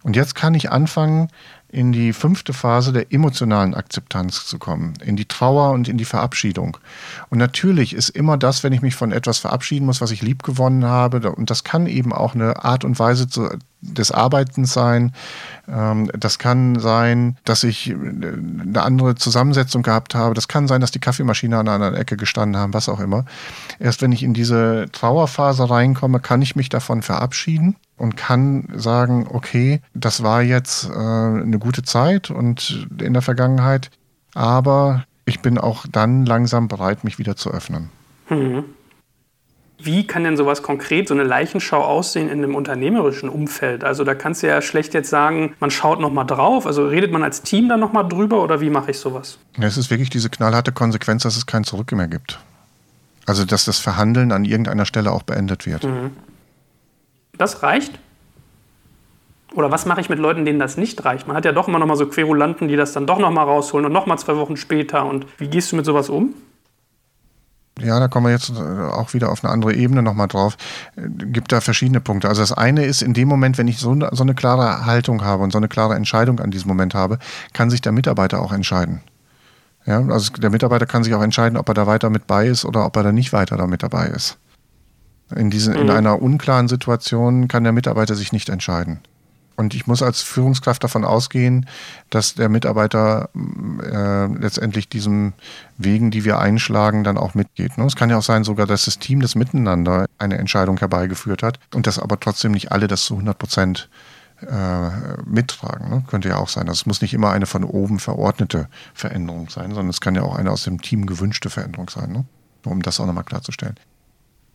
[0.02, 1.28] Und jetzt kann ich anfangen,
[1.72, 6.04] in die fünfte Phase der emotionalen Akzeptanz zu kommen, in die Trauer und in die
[6.04, 6.76] Verabschiedung.
[7.30, 10.42] Und natürlich ist immer das, wenn ich mich von etwas verabschieden muss, was ich lieb
[10.42, 13.48] gewonnen habe, und das kann eben auch eine Art und Weise zu,
[13.80, 15.12] des Arbeitens sein.
[15.66, 20.34] Ähm, das kann sein, dass ich äh, eine andere Zusammensetzung gehabt habe.
[20.34, 23.24] Das kann sein, dass die Kaffeemaschine an einer Ecke gestanden haben, was auch immer.
[23.78, 29.28] Erst wenn ich in diese Trauerphase reinkomme, kann ich mich davon verabschieden und kann sagen,
[29.30, 33.92] okay, das war jetzt äh, eine gute Zeit und in der Vergangenheit,
[34.34, 37.90] aber ich bin auch dann langsam bereit, mich wieder zu öffnen.
[38.28, 38.64] Mhm.
[39.78, 43.84] Wie kann denn sowas konkret, so eine Leichenschau aussehen in einem unternehmerischen Umfeld?
[43.84, 46.66] Also da kannst du ja schlecht jetzt sagen, man schaut nochmal drauf.
[46.66, 49.38] Also redet man als Team dann nochmal drüber oder wie mache ich sowas?
[49.58, 52.40] Ja, es ist wirklich diese knallharte Konsequenz, dass es kein Zurück mehr gibt.
[53.26, 55.84] Also dass das Verhandeln an irgendeiner Stelle auch beendet wird.
[55.84, 56.10] Mhm.
[57.38, 57.98] Das reicht?
[59.54, 61.26] Oder was mache ich mit Leuten, denen das nicht reicht?
[61.26, 63.42] Man hat ja doch immer noch mal so Querulanten, die das dann doch noch mal
[63.42, 65.04] rausholen und noch mal zwei Wochen später.
[65.04, 66.34] Und wie gehst du mit sowas um?
[67.80, 70.56] Ja, da kommen wir jetzt äh, auch wieder auf eine andere Ebene nochmal drauf.
[70.96, 72.28] Äh, gibt da verschiedene Punkte.
[72.28, 75.42] Also das eine ist, in dem Moment, wenn ich so, so eine klare Haltung habe
[75.42, 77.18] und so eine klare Entscheidung an diesem Moment habe,
[77.54, 79.00] kann sich der Mitarbeiter auch entscheiden.
[79.86, 82.64] Ja, also der Mitarbeiter kann sich auch entscheiden, ob er da weiter mit bei ist
[82.64, 84.38] oder ob er da nicht weiter damit dabei ist.
[85.36, 85.80] In, diesen, mhm.
[85.80, 89.00] in einer unklaren Situation kann der Mitarbeiter sich nicht entscheiden.
[89.56, 91.66] Und ich muss als Führungskraft davon ausgehen,
[92.10, 95.34] dass der Mitarbeiter äh, letztendlich diesen
[95.76, 97.76] Wegen, die wir einschlagen, dann auch mitgeht.
[97.76, 97.84] Ne?
[97.84, 101.58] Es kann ja auch sein, sogar, dass das Team das miteinander eine Entscheidung herbeigeführt hat
[101.74, 103.88] und dass aber trotzdem nicht alle das zu 100 Prozent
[104.40, 104.90] äh,
[105.26, 105.90] mittragen.
[105.90, 106.02] Ne?
[106.08, 106.68] Könnte ja auch sein.
[106.68, 110.22] Also es muss nicht immer eine von oben verordnete Veränderung sein, sondern es kann ja
[110.22, 112.24] auch eine aus dem Team gewünschte Veränderung sein, ne?
[112.64, 113.76] um das auch nochmal klarzustellen.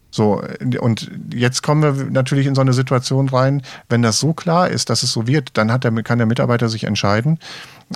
[0.09, 0.41] So,
[0.79, 4.89] und jetzt kommen wir natürlich in so eine Situation rein, wenn das so klar ist,
[4.89, 7.39] dass es so wird, dann hat der, kann der Mitarbeiter sich entscheiden.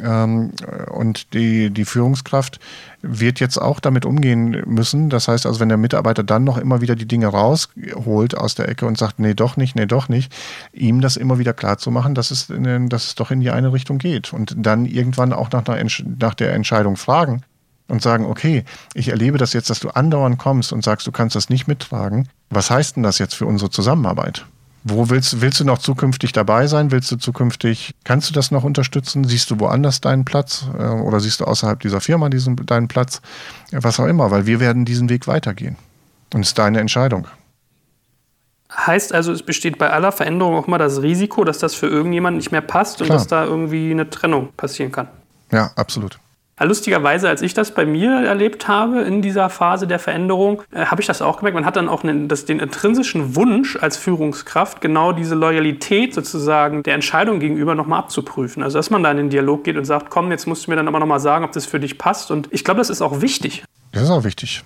[0.04, 0.52] Ähm,
[0.90, 2.60] und die, die Führungskraft
[3.02, 5.10] wird jetzt auch damit umgehen müssen.
[5.10, 8.70] Das heißt also, wenn der Mitarbeiter dann noch immer wieder die Dinge rausholt aus der
[8.70, 10.34] Ecke und sagt, nee, doch nicht, nee, doch nicht,
[10.74, 13.74] ihm das immer wieder klar zu machen, dass es, dass es doch in die eine
[13.74, 14.34] Richtung geht.
[14.34, 15.64] Und dann irgendwann auch nach,
[16.20, 17.42] nach der Entscheidung fragen
[17.92, 18.64] und sagen, okay,
[18.94, 22.30] ich erlebe das jetzt, dass du andauernd kommst und sagst, du kannst das nicht mittragen.
[22.50, 24.46] Was heißt denn das jetzt für unsere Zusammenarbeit?
[24.84, 26.92] Wo willst, willst du noch zukünftig dabei sein?
[26.92, 29.26] Willst du zukünftig, kannst du das noch unterstützen?
[29.26, 33.22] Siehst du woanders deinen Platz äh, oder siehst du außerhalb dieser Firma diesen, deinen Platz?
[33.72, 35.76] Was auch immer, weil wir werden diesen Weg weitergehen.
[36.34, 37.28] Und es ist deine Entscheidung.
[38.74, 42.38] Heißt also, es besteht bei aller Veränderung auch mal das Risiko, dass das für irgendjemanden
[42.38, 43.10] nicht mehr passt Klar.
[43.10, 45.10] und dass da irgendwie eine Trennung passieren kann.
[45.52, 46.18] Ja, absolut.
[46.66, 51.02] Lustigerweise, als ich das bei mir erlebt habe in dieser Phase der Veränderung, äh, habe
[51.02, 51.56] ich das auch gemerkt.
[51.56, 56.84] Man hat dann auch einen, das, den intrinsischen Wunsch als Führungskraft, genau diese Loyalität sozusagen
[56.84, 58.64] der Entscheidung gegenüber nochmal abzuprüfen.
[58.64, 60.78] Also, dass man da in den Dialog geht und sagt, komm, jetzt musst du mir
[60.78, 62.32] dann aber nochmal sagen, ob das für dich passt.
[62.32, 63.64] Und ich glaube, das ist auch wichtig.
[63.92, 64.64] Das ist auch wichtig.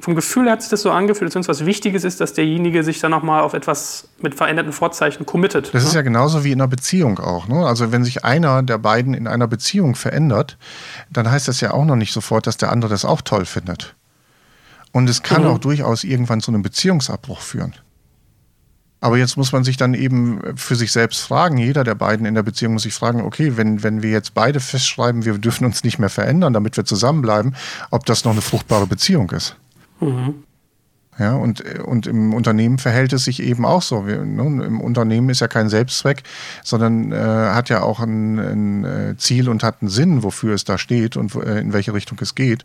[0.00, 3.10] Vom Gefühl hat sich das so angefühlt, als was Wichtiges ist, dass derjenige sich dann
[3.10, 5.74] nochmal auf etwas mit veränderten Vorzeichen committet.
[5.74, 5.88] Das ne?
[5.88, 7.48] ist ja genauso wie in einer Beziehung auch.
[7.48, 7.66] Ne?
[7.66, 10.56] Also wenn sich einer der beiden in einer Beziehung verändert,
[11.10, 13.96] dann heißt das ja auch noch nicht sofort, dass der andere das auch toll findet.
[14.92, 15.48] Und es kann mhm.
[15.48, 17.74] auch durchaus irgendwann zu einem Beziehungsabbruch führen.
[19.00, 22.34] Aber jetzt muss man sich dann eben für sich selbst fragen, jeder der beiden in
[22.34, 25.84] der Beziehung muss sich fragen, okay, wenn, wenn wir jetzt beide festschreiben, wir dürfen uns
[25.84, 27.54] nicht mehr verändern, damit wir zusammenbleiben,
[27.90, 29.56] ob das noch eine fruchtbare Beziehung ist.
[30.00, 30.44] Mhm.
[31.18, 34.06] Ja, und, und im Unternehmen verhält es sich eben auch so.
[34.06, 36.22] Wir, ne, Im Unternehmen ist ja kein Selbstzweck,
[36.62, 40.64] sondern äh, hat ja auch ein, ein, äh, Ziel und hat einen Sinn, wofür es
[40.64, 42.64] da steht und äh, in welche Richtung es geht.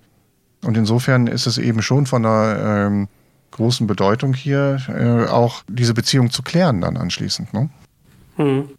[0.64, 3.08] Und insofern ist es eben schon von einer ähm,
[3.52, 7.54] großen Bedeutung hier, äh, auch diese Beziehung zu klären dann anschließend.
[7.54, 7.70] Ne?
[8.38, 8.70] Mhm.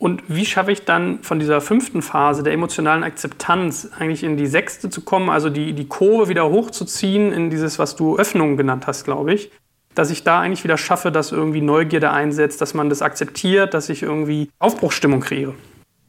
[0.00, 4.46] Und wie schaffe ich dann von dieser fünften Phase der emotionalen Akzeptanz eigentlich in die
[4.46, 8.86] sechste zu kommen, also die, die Kurve wieder hochzuziehen in dieses, was du Öffnung genannt
[8.86, 9.50] hast, glaube ich,
[9.94, 13.90] dass ich da eigentlich wieder schaffe, dass irgendwie Neugierde einsetzt, dass man das akzeptiert, dass
[13.90, 15.52] ich irgendwie Aufbruchsstimmung kreiere.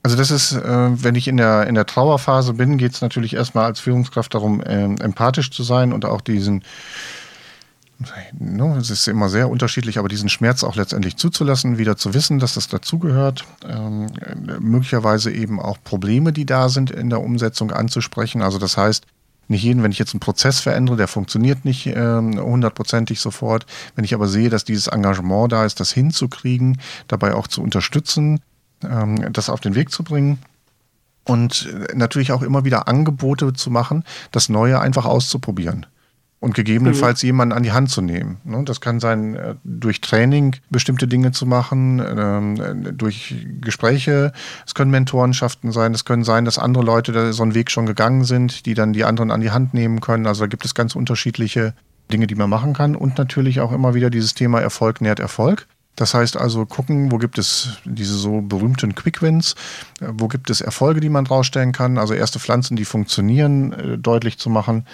[0.03, 3.35] Also das ist, äh, wenn ich in der, in der Trauerphase bin, geht es natürlich
[3.35, 6.63] erstmal als Führungskraft darum, äh, empathisch zu sein und auch diesen
[8.78, 12.54] es ist immer sehr unterschiedlich, aber diesen Schmerz auch letztendlich zuzulassen, wieder zu wissen, dass
[12.54, 14.08] das dazugehört, ähm,
[14.60, 18.41] möglicherweise eben auch Probleme, die da sind, in der Umsetzung anzusprechen.
[18.41, 19.06] Also das heißt,
[19.47, 23.66] nicht jeden, wenn ich jetzt einen Prozess verändere, der funktioniert nicht ähm, hundertprozentig sofort.
[23.95, 28.39] Wenn ich aber sehe, dass dieses Engagement da ist, das hinzukriegen, dabei auch zu unterstützen,
[28.84, 30.39] ähm, das auf den Weg zu bringen
[31.26, 35.86] und natürlich auch immer wieder Angebote zu machen, das Neue einfach auszuprobieren
[36.41, 37.27] und gegebenenfalls mhm.
[37.27, 38.41] jemanden an die Hand zu nehmen.
[38.43, 38.63] Ne?
[38.65, 44.33] Das kann sein, äh, durch Training bestimmte Dinge zu machen, ähm, durch Gespräche.
[44.65, 45.93] Es können Mentorenschaften sein.
[45.93, 49.03] Es können sein, dass andere Leute so einen Weg schon gegangen sind, die dann die
[49.03, 50.25] anderen an die Hand nehmen können.
[50.25, 51.75] Also da gibt es ganz unterschiedliche
[52.11, 52.95] Dinge, die man machen kann.
[52.95, 55.67] Und natürlich auch immer wieder dieses Thema Erfolg nährt Erfolg.
[55.95, 59.53] Das heißt also gucken, wo gibt es diese so berühmten Quick Wins,
[59.99, 63.97] äh, wo gibt es Erfolge, die man drausstellen kann, also erste Pflanzen, die funktionieren, äh,
[63.99, 64.85] deutlich zu machen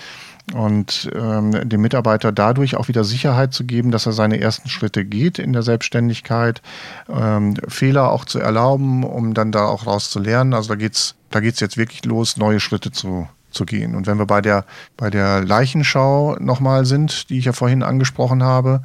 [0.53, 5.03] und ähm, dem Mitarbeiter dadurch auch wieder Sicherheit zu geben, dass er seine ersten Schritte
[5.03, 6.61] geht in der Selbstständigkeit,
[7.09, 10.53] ähm, Fehler auch zu erlauben, um dann da auch rauszulernen.
[10.53, 13.95] Also da geht's, da geht's jetzt wirklich los, neue Schritte zu zu gehen.
[13.95, 14.65] Und wenn wir bei der,
[14.97, 18.81] bei der Leichenschau nochmal sind, die ich ja vorhin angesprochen habe,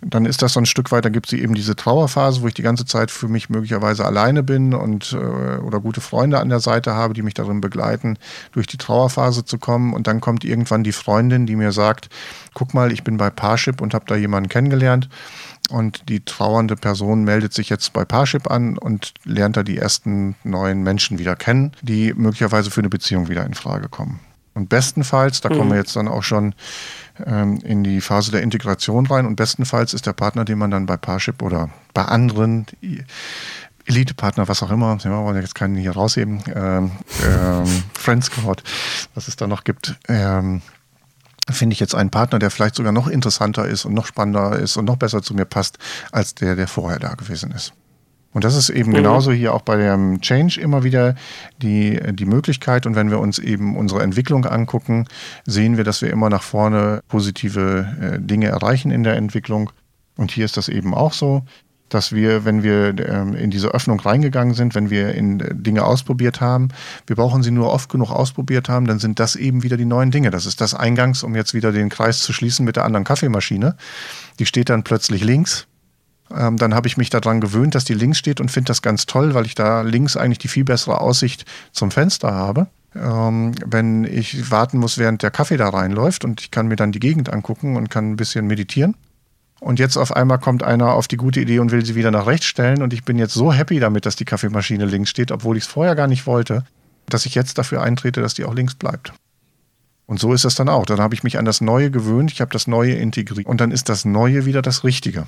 [0.00, 2.54] dann ist das so ein Stück weit, dann gibt es eben diese Trauerphase, wo ich
[2.54, 6.60] die ganze Zeit für mich möglicherweise alleine bin und äh, oder gute Freunde an der
[6.60, 8.16] Seite habe, die mich darin begleiten,
[8.52, 9.92] durch die Trauerphase zu kommen.
[9.92, 12.10] Und dann kommt irgendwann die Freundin, die mir sagt,
[12.54, 15.08] guck mal, ich bin bei Parship und habe da jemanden kennengelernt.
[15.68, 20.36] Und die trauernde Person meldet sich jetzt bei Parship an und lernt da die ersten
[20.44, 24.20] neuen Menschen wieder kennen, die möglicherweise für eine Beziehung wieder in Frage kommen.
[24.58, 25.56] Und bestenfalls, da mhm.
[25.56, 26.54] kommen wir jetzt dann auch schon
[27.26, 29.26] ähm, in die Phase der Integration rein.
[29.26, 32.66] Und bestenfalls ist der Partner, den man dann bei Parship oder bei anderen
[33.86, 36.90] Elite-Partner, was auch immer, wir wollen jetzt keinen hier rausheben, ähm,
[37.24, 38.62] ähm, Friends Code,
[39.14, 40.60] was es da noch gibt, ähm,
[41.50, 44.76] finde ich jetzt einen Partner, der vielleicht sogar noch interessanter ist und noch spannender ist
[44.76, 45.78] und noch besser zu mir passt,
[46.12, 47.72] als der, der vorher da gewesen ist.
[48.32, 48.96] Und das ist eben mhm.
[48.96, 51.14] genauso hier auch bei dem Change immer wieder
[51.62, 52.86] die, die Möglichkeit.
[52.86, 55.06] Und wenn wir uns eben unsere Entwicklung angucken,
[55.46, 59.70] sehen wir, dass wir immer nach vorne positive äh, Dinge erreichen in der Entwicklung.
[60.16, 61.44] Und hier ist das eben auch so,
[61.88, 65.84] dass wir, wenn wir ähm, in diese Öffnung reingegangen sind, wenn wir in äh, Dinge
[65.84, 66.68] ausprobiert haben,
[67.06, 70.10] wir brauchen sie nur oft genug ausprobiert haben, dann sind das eben wieder die neuen
[70.10, 70.30] Dinge.
[70.30, 73.76] Das ist das Eingangs, um jetzt wieder den Kreis zu schließen mit der anderen Kaffeemaschine.
[74.38, 75.66] Die steht dann plötzlich links
[76.36, 79.06] ähm, dann habe ich mich daran gewöhnt, dass die links steht und finde das ganz
[79.06, 82.66] toll, weil ich da links eigentlich die viel bessere Aussicht zum Fenster habe.
[82.94, 86.92] Ähm, wenn ich warten muss, während der Kaffee da reinläuft und ich kann mir dann
[86.92, 88.94] die Gegend angucken und kann ein bisschen meditieren.
[89.60, 92.26] Und jetzt auf einmal kommt einer auf die gute Idee und will sie wieder nach
[92.26, 92.80] rechts stellen.
[92.82, 95.68] Und ich bin jetzt so happy damit, dass die Kaffeemaschine links steht, obwohl ich es
[95.68, 96.64] vorher gar nicht wollte,
[97.08, 99.12] dass ich jetzt dafür eintrete, dass die auch links bleibt.
[100.06, 100.86] Und so ist es dann auch.
[100.86, 103.72] Dann habe ich mich an das Neue gewöhnt, ich habe das Neue integriert und dann
[103.72, 105.26] ist das Neue wieder das Richtige.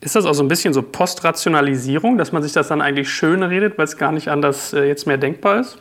[0.00, 3.42] Ist das auch so ein bisschen so Postrationalisierung, dass man sich das dann eigentlich schön
[3.42, 5.78] redet, weil es gar nicht anders äh, jetzt mehr denkbar ist?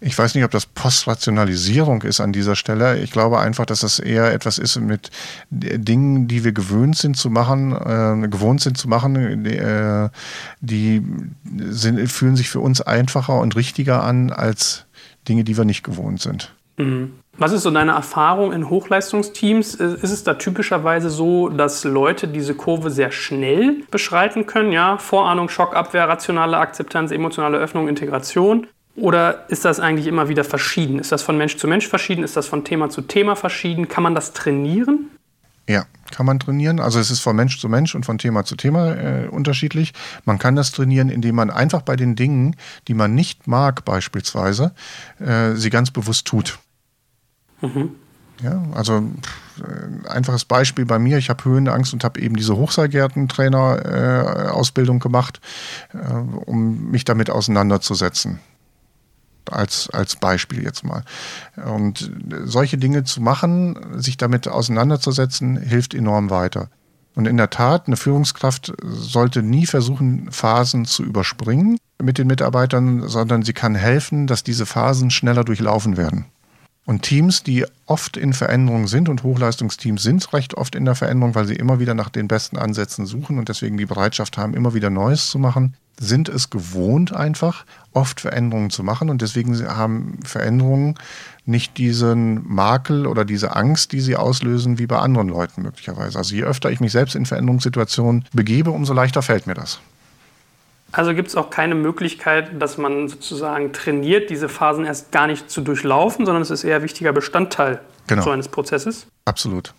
[0.00, 2.98] Ich weiß nicht, ob das Postrationalisierung ist an dieser Stelle.
[2.98, 5.10] Ich glaube einfach, dass das eher etwas ist mit
[5.50, 10.10] Dingen, die wir gewöhnt sind zu machen, äh, gewohnt sind zu machen, die, äh,
[10.60, 11.02] die
[11.70, 14.84] sind, fühlen sich für uns einfacher und richtiger an als
[15.26, 16.52] Dinge, die wir nicht gewohnt sind.
[16.76, 17.12] Mhm.
[17.36, 19.74] Was ist so deine Erfahrung in Hochleistungsteams?
[19.74, 24.70] Ist es da typischerweise so, dass Leute diese Kurve sehr schnell beschreiten können?
[24.70, 28.68] Ja, Vorahnung, Schockabwehr, rationale Akzeptanz, emotionale Öffnung, Integration.
[28.96, 31.00] Oder ist das eigentlich immer wieder verschieden?
[31.00, 32.22] Ist das von Mensch zu Mensch verschieden?
[32.22, 33.88] Ist das von Thema zu Thema verschieden?
[33.88, 35.10] Kann man das trainieren?
[35.68, 36.78] Ja, kann man trainieren.
[36.78, 39.92] Also es ist von Mensch zu Mensch und von Thema zu Thema äh, unterschiedlich.
[40.24, 42.54] Man kann das trainieren, indem man einfach bei den Dingen,
[42.86, 44.72] die man nicht mag beispielsweise,
[45.18, 46.58] äh, sie ganz bewusst tut.
[47.66, 47.90] Mhm.
[48.42, 49.04] Ja, also
[49.58, 55.40] äh, einfaches Beispiel bei mir, ich habe Höhenangst und habe eben diese Hochseilgärtentrainer-Ausbildung äh, gemacht,
[55.92, 55.98] äh,
[56.46, 58.40] um mich damit auseinanderzusetzen
[59.50, 61.04] als, als Beispiel jetzt mal.
[61.64, 62.10] Und
[62.44, 66.68] solche Dinge zu machen, sich damit auseinanderzusetzen, hilft enorm weiter.
[67.14, 73.08] Und in der Tat, eine Führungskraft sollte nie versuchen, Phasen zu überspringen mit den Mitarbeitern,
[73.08, 76.26] sondern sie kann helfen, dass diese Phasen schneller durchlaufen werden.
[76.86, 81.34] Und Teams, die oft in Veränderung sind und Hochleistungsteams sind recht oft in der Veränderung,
[81.34, 84.74] weil sie immer wieder nach den besten Ansätzen suchen und deswegen die Bereitschaft haben, immer
[84.74, 90.18] wieder Neues zu machen, sind es gewohnt einfach, oft Veränderungen zu machen und deswegen haben
[90.24, 90.96] Veränderungen
[91.46, 96.18] nicht diesen Makel oder diese Angst, die sie auslösen, wie bei anderen Leuten möglicherweise.
[96.18, 99.78] Also je öfter ich mich selbst in Veränderungssituationen begebe, umso leichter fällt mir das.
[100.96, 105.50] Also gibt es auch keine Möglichkeit, dass man sozusagen trainiert, diese Phasen erst gar nicht
[105.50, 108.22] zu durchlaufen, sondern es ist eher wichtiger Bestandteil genau.
[108.22, 109.08] so eines Prozesses.
[109.24, 109.74] Absolut.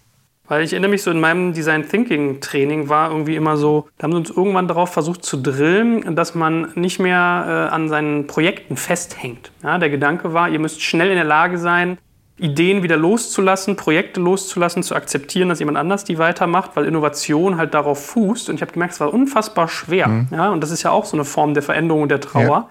[0.48, 4.04] Weil ich erinnere mich so in meinem Design Thinking Training war irgendwie immer so, da
[4.04, 8.28] haben sie uns irgendwann darauf versucht zu drillen, dass man nicht mehr äh, an seinen
[8.28, 9.52] Projekten festhängt.
[9.64, 11.98] Ja, der Gedanke war, ihr müsst schnell in der Lage sein,
[12.38, 17.74] Ideen wieder loszulassen, Projekte loszulassen, zu akzeptieren, dass jemand anders die weitermacht, weil Innovation halt
[17.74, 18.50] darauf fußt.
[18.50, 20.08] Und ich habe gemerkt, es war unfassbar schwer.
[20.08, 20.28] Mhm.
[20.32, 22.44] Ja, und das ist ja auch so eine Form der Veränderung und der Trauer.
[22.44, 22.70] Ja.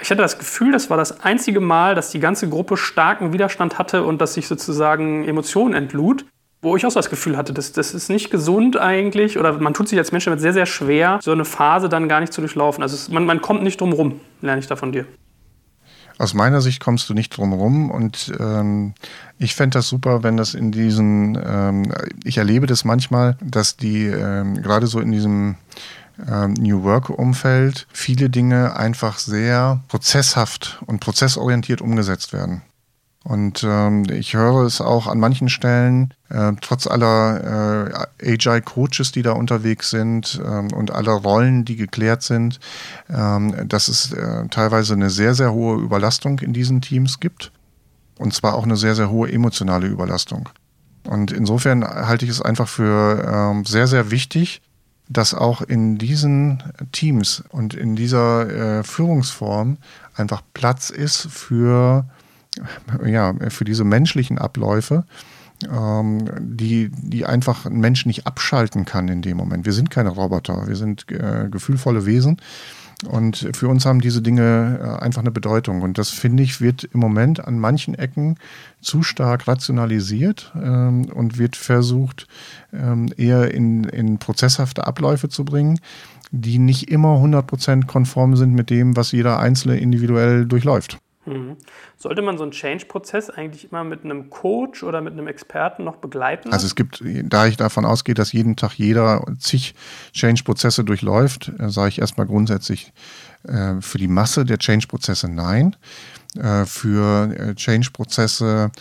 [0.00, 3.78] Ich hatte das Gefühl, das war das einzige Mal, dass die ganze Gruppe starken Widerstand
[3.78, 6.24] hatte und dass sich sozusagen Emotionen entlud.
[6.64, 9.74] Wo ich auch so das Gefühl hatte, das, das ist nicht gesund eigentlich oder man
[9.74, 12.40] tut sich als Mensch damit sehr, sehr schwer, so eine Phase dann gar nicht zu
[12.40, 12.84] durchlaufen.
[12.84, 15.04] Also es, man, man kommt nicht drum rum, lerne ich da von dir.
[16.22, 18.94] Aus meiner Sicht kommst du nicht drum rum und ähm,
[19.38, 21.92] ich fände das super, wenn das in diesen, ähm,
[22.22, 25.56] ich erlebe das manchmal, dass die ähm, gerade so in diesem
[26.30, 32.62] ähm, New Work-Umfeld viele Dinge einfach sehr prozesshaft und prozessorientiert umgesetzt werden.
[33.24, 39.22] Und ähm, ich höre es auch an manchen Stellen, äh, trotz aller äh, Agile-Coaches, die
[39.22, 42.58] da unterwegs sind ähm, und aller Rollen, die geklärt sind,
[43.08, 47.52] ähm, dass es äh, teilweise eine sehr, sehr hohe Überlastung in diesen Teams gibt.
[48.18, 50.48] Und zwar auch eine sehr, sehr hohe emotionale Überlastung.
[51.04, 54.62] Und insofern halte ich es einfach für ähm, sehr, sehr wichtig,
[55.08, 56.62] dass auch in diesen
[56.92, 59.78] Teams und in dieser äh, Führungsform
[60.14, 62.06] einfach Platz ist für
[63.04, 65.04] ja, für diese menschlichen Abläufe,
[65.70, 69.64] ähm, die, die einfach ein Mensch nicht abschalten kann in dem Moment.
[69.64, 72.38] Wir sind keine Roboter, wir sind äh, gefühlvolle Wesen.
[73.08, 75.82] Und für uns haben diese Dinge äh, einfach eine Bedeutung.
[75.82, 78.36] Und das, finde ich, wird im Moment an manchen Ecken
[78.80, 82.28] zu stark rationalisiert ähm, und wird versucht,
[82.72, 85.80] ähm, eher in, in prozesshafte Abläufe zu bringen,
[86.30, 90.98] die nicht immer 100% konform sind mit dem, was jeder Einzelne individuell durchläuft.
[91.24, 91.56] Mhm.
[91.96, 95.96] Sollte man so einen Change-Prozess eigentlich immer mit einem Coach oder mit einem Experten noch
[95.96, 96.52] begleiten?
[96.52, 99.74] Also es gibt, da ich davon ausgehe, dass jeden Tag jeder zig
[100.12, 102.92] Change-Prozesse durchläuft, äh, sage ich erstmal grundsätzlich
[103.44, 105.76] äh, für die Masse der Change-Prozesse nein.
[106.36, 108.72] Äh, für Change-Prozesse,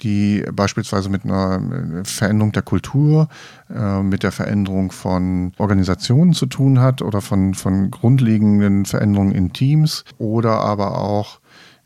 [0.00, 3.28] die beispielsweise mit einer Veränderung der Kultur,
[3.68, 10.06] mit der Veränderung von Organisationen zu tun hat oder von, von grundlegenden Veränderungen in Teams
[10.16, 11.39] oder aber auch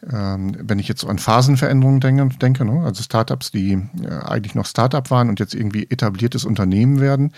[0.07, 2.83] wenn ich jetzt an Phasenveränderungen denke, denke ne?
[2.85, 7.33] also Startups, die äh, eigentlich noch Startup waren und jetzt irgendwie etabliertes Unternehmen werden,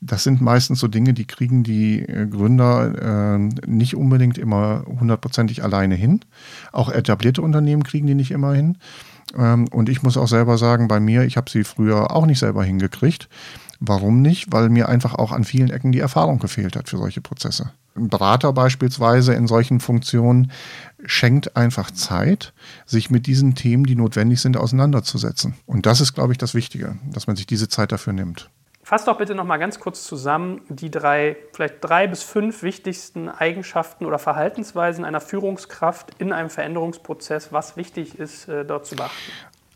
[0.00, 5.62] das sind meistens so Dinge, die kriegen die äh, Gründer äh, nicht unbedingt immer hundertprozentig
[5.62, 6.20] alleine hin.
[6.72, 8.78] Auch etablierte Unternehmen kriegen die nicht immer hin.
[9.36, 12.38] Ähm, und ich muss auch selber sagen, bei mir, ich habe sie früher auch nicht
[12.38, 13.28] selber hingekriegt.
[13.78, 14.52] Warum nicht?
[14.52, 17.72] Weil mir einfach auch an vielen Ecken die Erfahrung gefehlt hat für solche Prozesse.
[17.96, 20.52] Ein Berater beispielsweise in solchen Funktionen
[21.04, 22.52] schenkt einfach Zeit,
[22.86, 25.54] sich mit diesen Themen, die notwendig sind, auseinanderzusetzen.
[25.66, 28.50] Und das ist, glaube ich, das Wichtige, dass man sich diese Zeit dafür nimmt.
[28.82, 33.28] Fass doch bitte noch mal ganz kurz zusammen die drei, vielleicht drei bis fünf wichtigsten
[33.28, 39.14] Eigenschaften oder Verhaltensweisen einer Führungskraft in einem Veränderungsprozess, was wichtig ist, äh, dort zu beachten.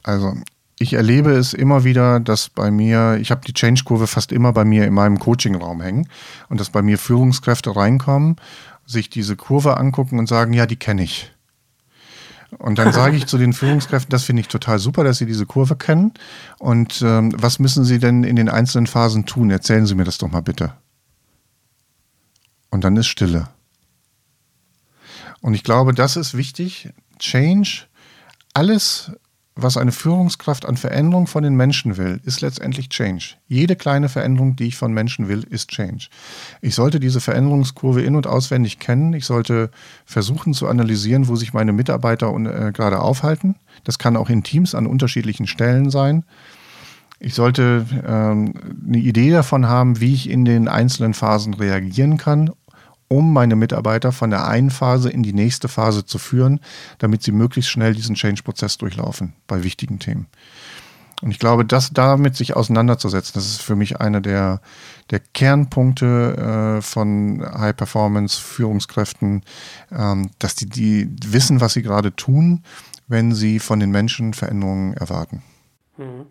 [0.03, 0.35] Also
[0.79, 4.65] ich erlebe es immer wieder, dass bei mir, ich habe die Change-Kurve fast immer bei
[4.65, 6.09] mir in meinem Coaching-Raum hängen
[6.49, 8.37] und dass bei mir Führungskräfte reinkommen,
[8.87, 11.33] sich diese Kurve angucken und sagen, ja, die kenne ich.
[12.59, 15.47] Und dann sage ich zu den Führungskräften, das finde ich total super, dass Sie diese
[15.47, 16.13] Kurve kennen.
[16.59, 19.51] Und ähm, was müssen Sie denn in den einzelnen Phasen tun?
[19.51, 20.75] Erzählen Sie mir das doch mal bitte.
[22.71, 23.49] Und dann ist Stille.
[25.41, 26.91] Und ich glaube, das ist wichtig.
[27.19, 27.87] Change,
[28.55, 29.13] alles,
[29.57, 33.37] was eine Führungskraft an Veränderung von den Menschen will, ist letztendlich Change.
[33.47, 36.09] Jede kleine Veränderung, die ich von Menschen will, ist Change.
[36.61, 39.13] Ich sollte diese Veränderungskurve in- und auswendig kennen.
[39.13, 39.71] Ich sollte
[40.05, 43.55] versuchen zu analysieren, wo sich meine Mitarbeiter äh, gerade aufhalten.
[43.85, 46.25] Das kann auch in Teams an unterschiedlichen Stellen sein.
[47.21, 48.55] Ich sollte ähm,
[48.87, 52.51] eine Idee davon haben, wie ich in den einzelnen Phasen reagieren kann,
[53.15, 56.59] um meine Mitarbeiter von der einen Phase in die nächste Phase zu führen,
[56.99, 60.27] damit sie möglichst schnell diesen Change-Prozess durchlaufen bei wichtigen Themen.
[61.23, 64.61] Und ich glaube, das damit sich auseinanderzusetzen, das ist für mich einer der,
[65.11, 69.45] der Kernpunkte äh, von High-Performance-Führungskräften,
[69.93, 72.65] ähm, dass die, die wissen, was sie gerade tun,
[73.07, 75.45] wenn sie von den Menschen Veränderungen erwarten.
[75.97, 76.27] Mhm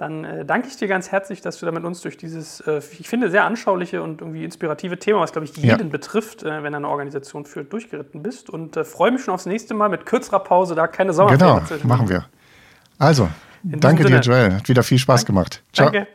[0.00, 2.80] dann äh, danke ich dir ganz herzlich, dass du da mit uns durch dieses, äh,
[2.98, 5.76] ich finde, sehr anschauliche und irgendwie inspirative Thema, was, glaube ich, jeden ja.
[5.76, 8.48] betrifft, äh, wenn er eine Organisation führt, durchgeritten bist.
[8.48, 11.94] Und äh, freue mich schon aufs nächste Mal mit kürzerer Pause, da keine Sommerferien Genau,
[11.94, 12.24] machen wir.
[12.98, 13.28] Also,
[13.62, 14.54] In danke dir, Joel.
[14.54, 15.32] Hat wieder viel Spaß danke.
[15.32, 15.62] gemacht.
[15.74, 15.90] Ciao.
[15.90, 16.08] Danke.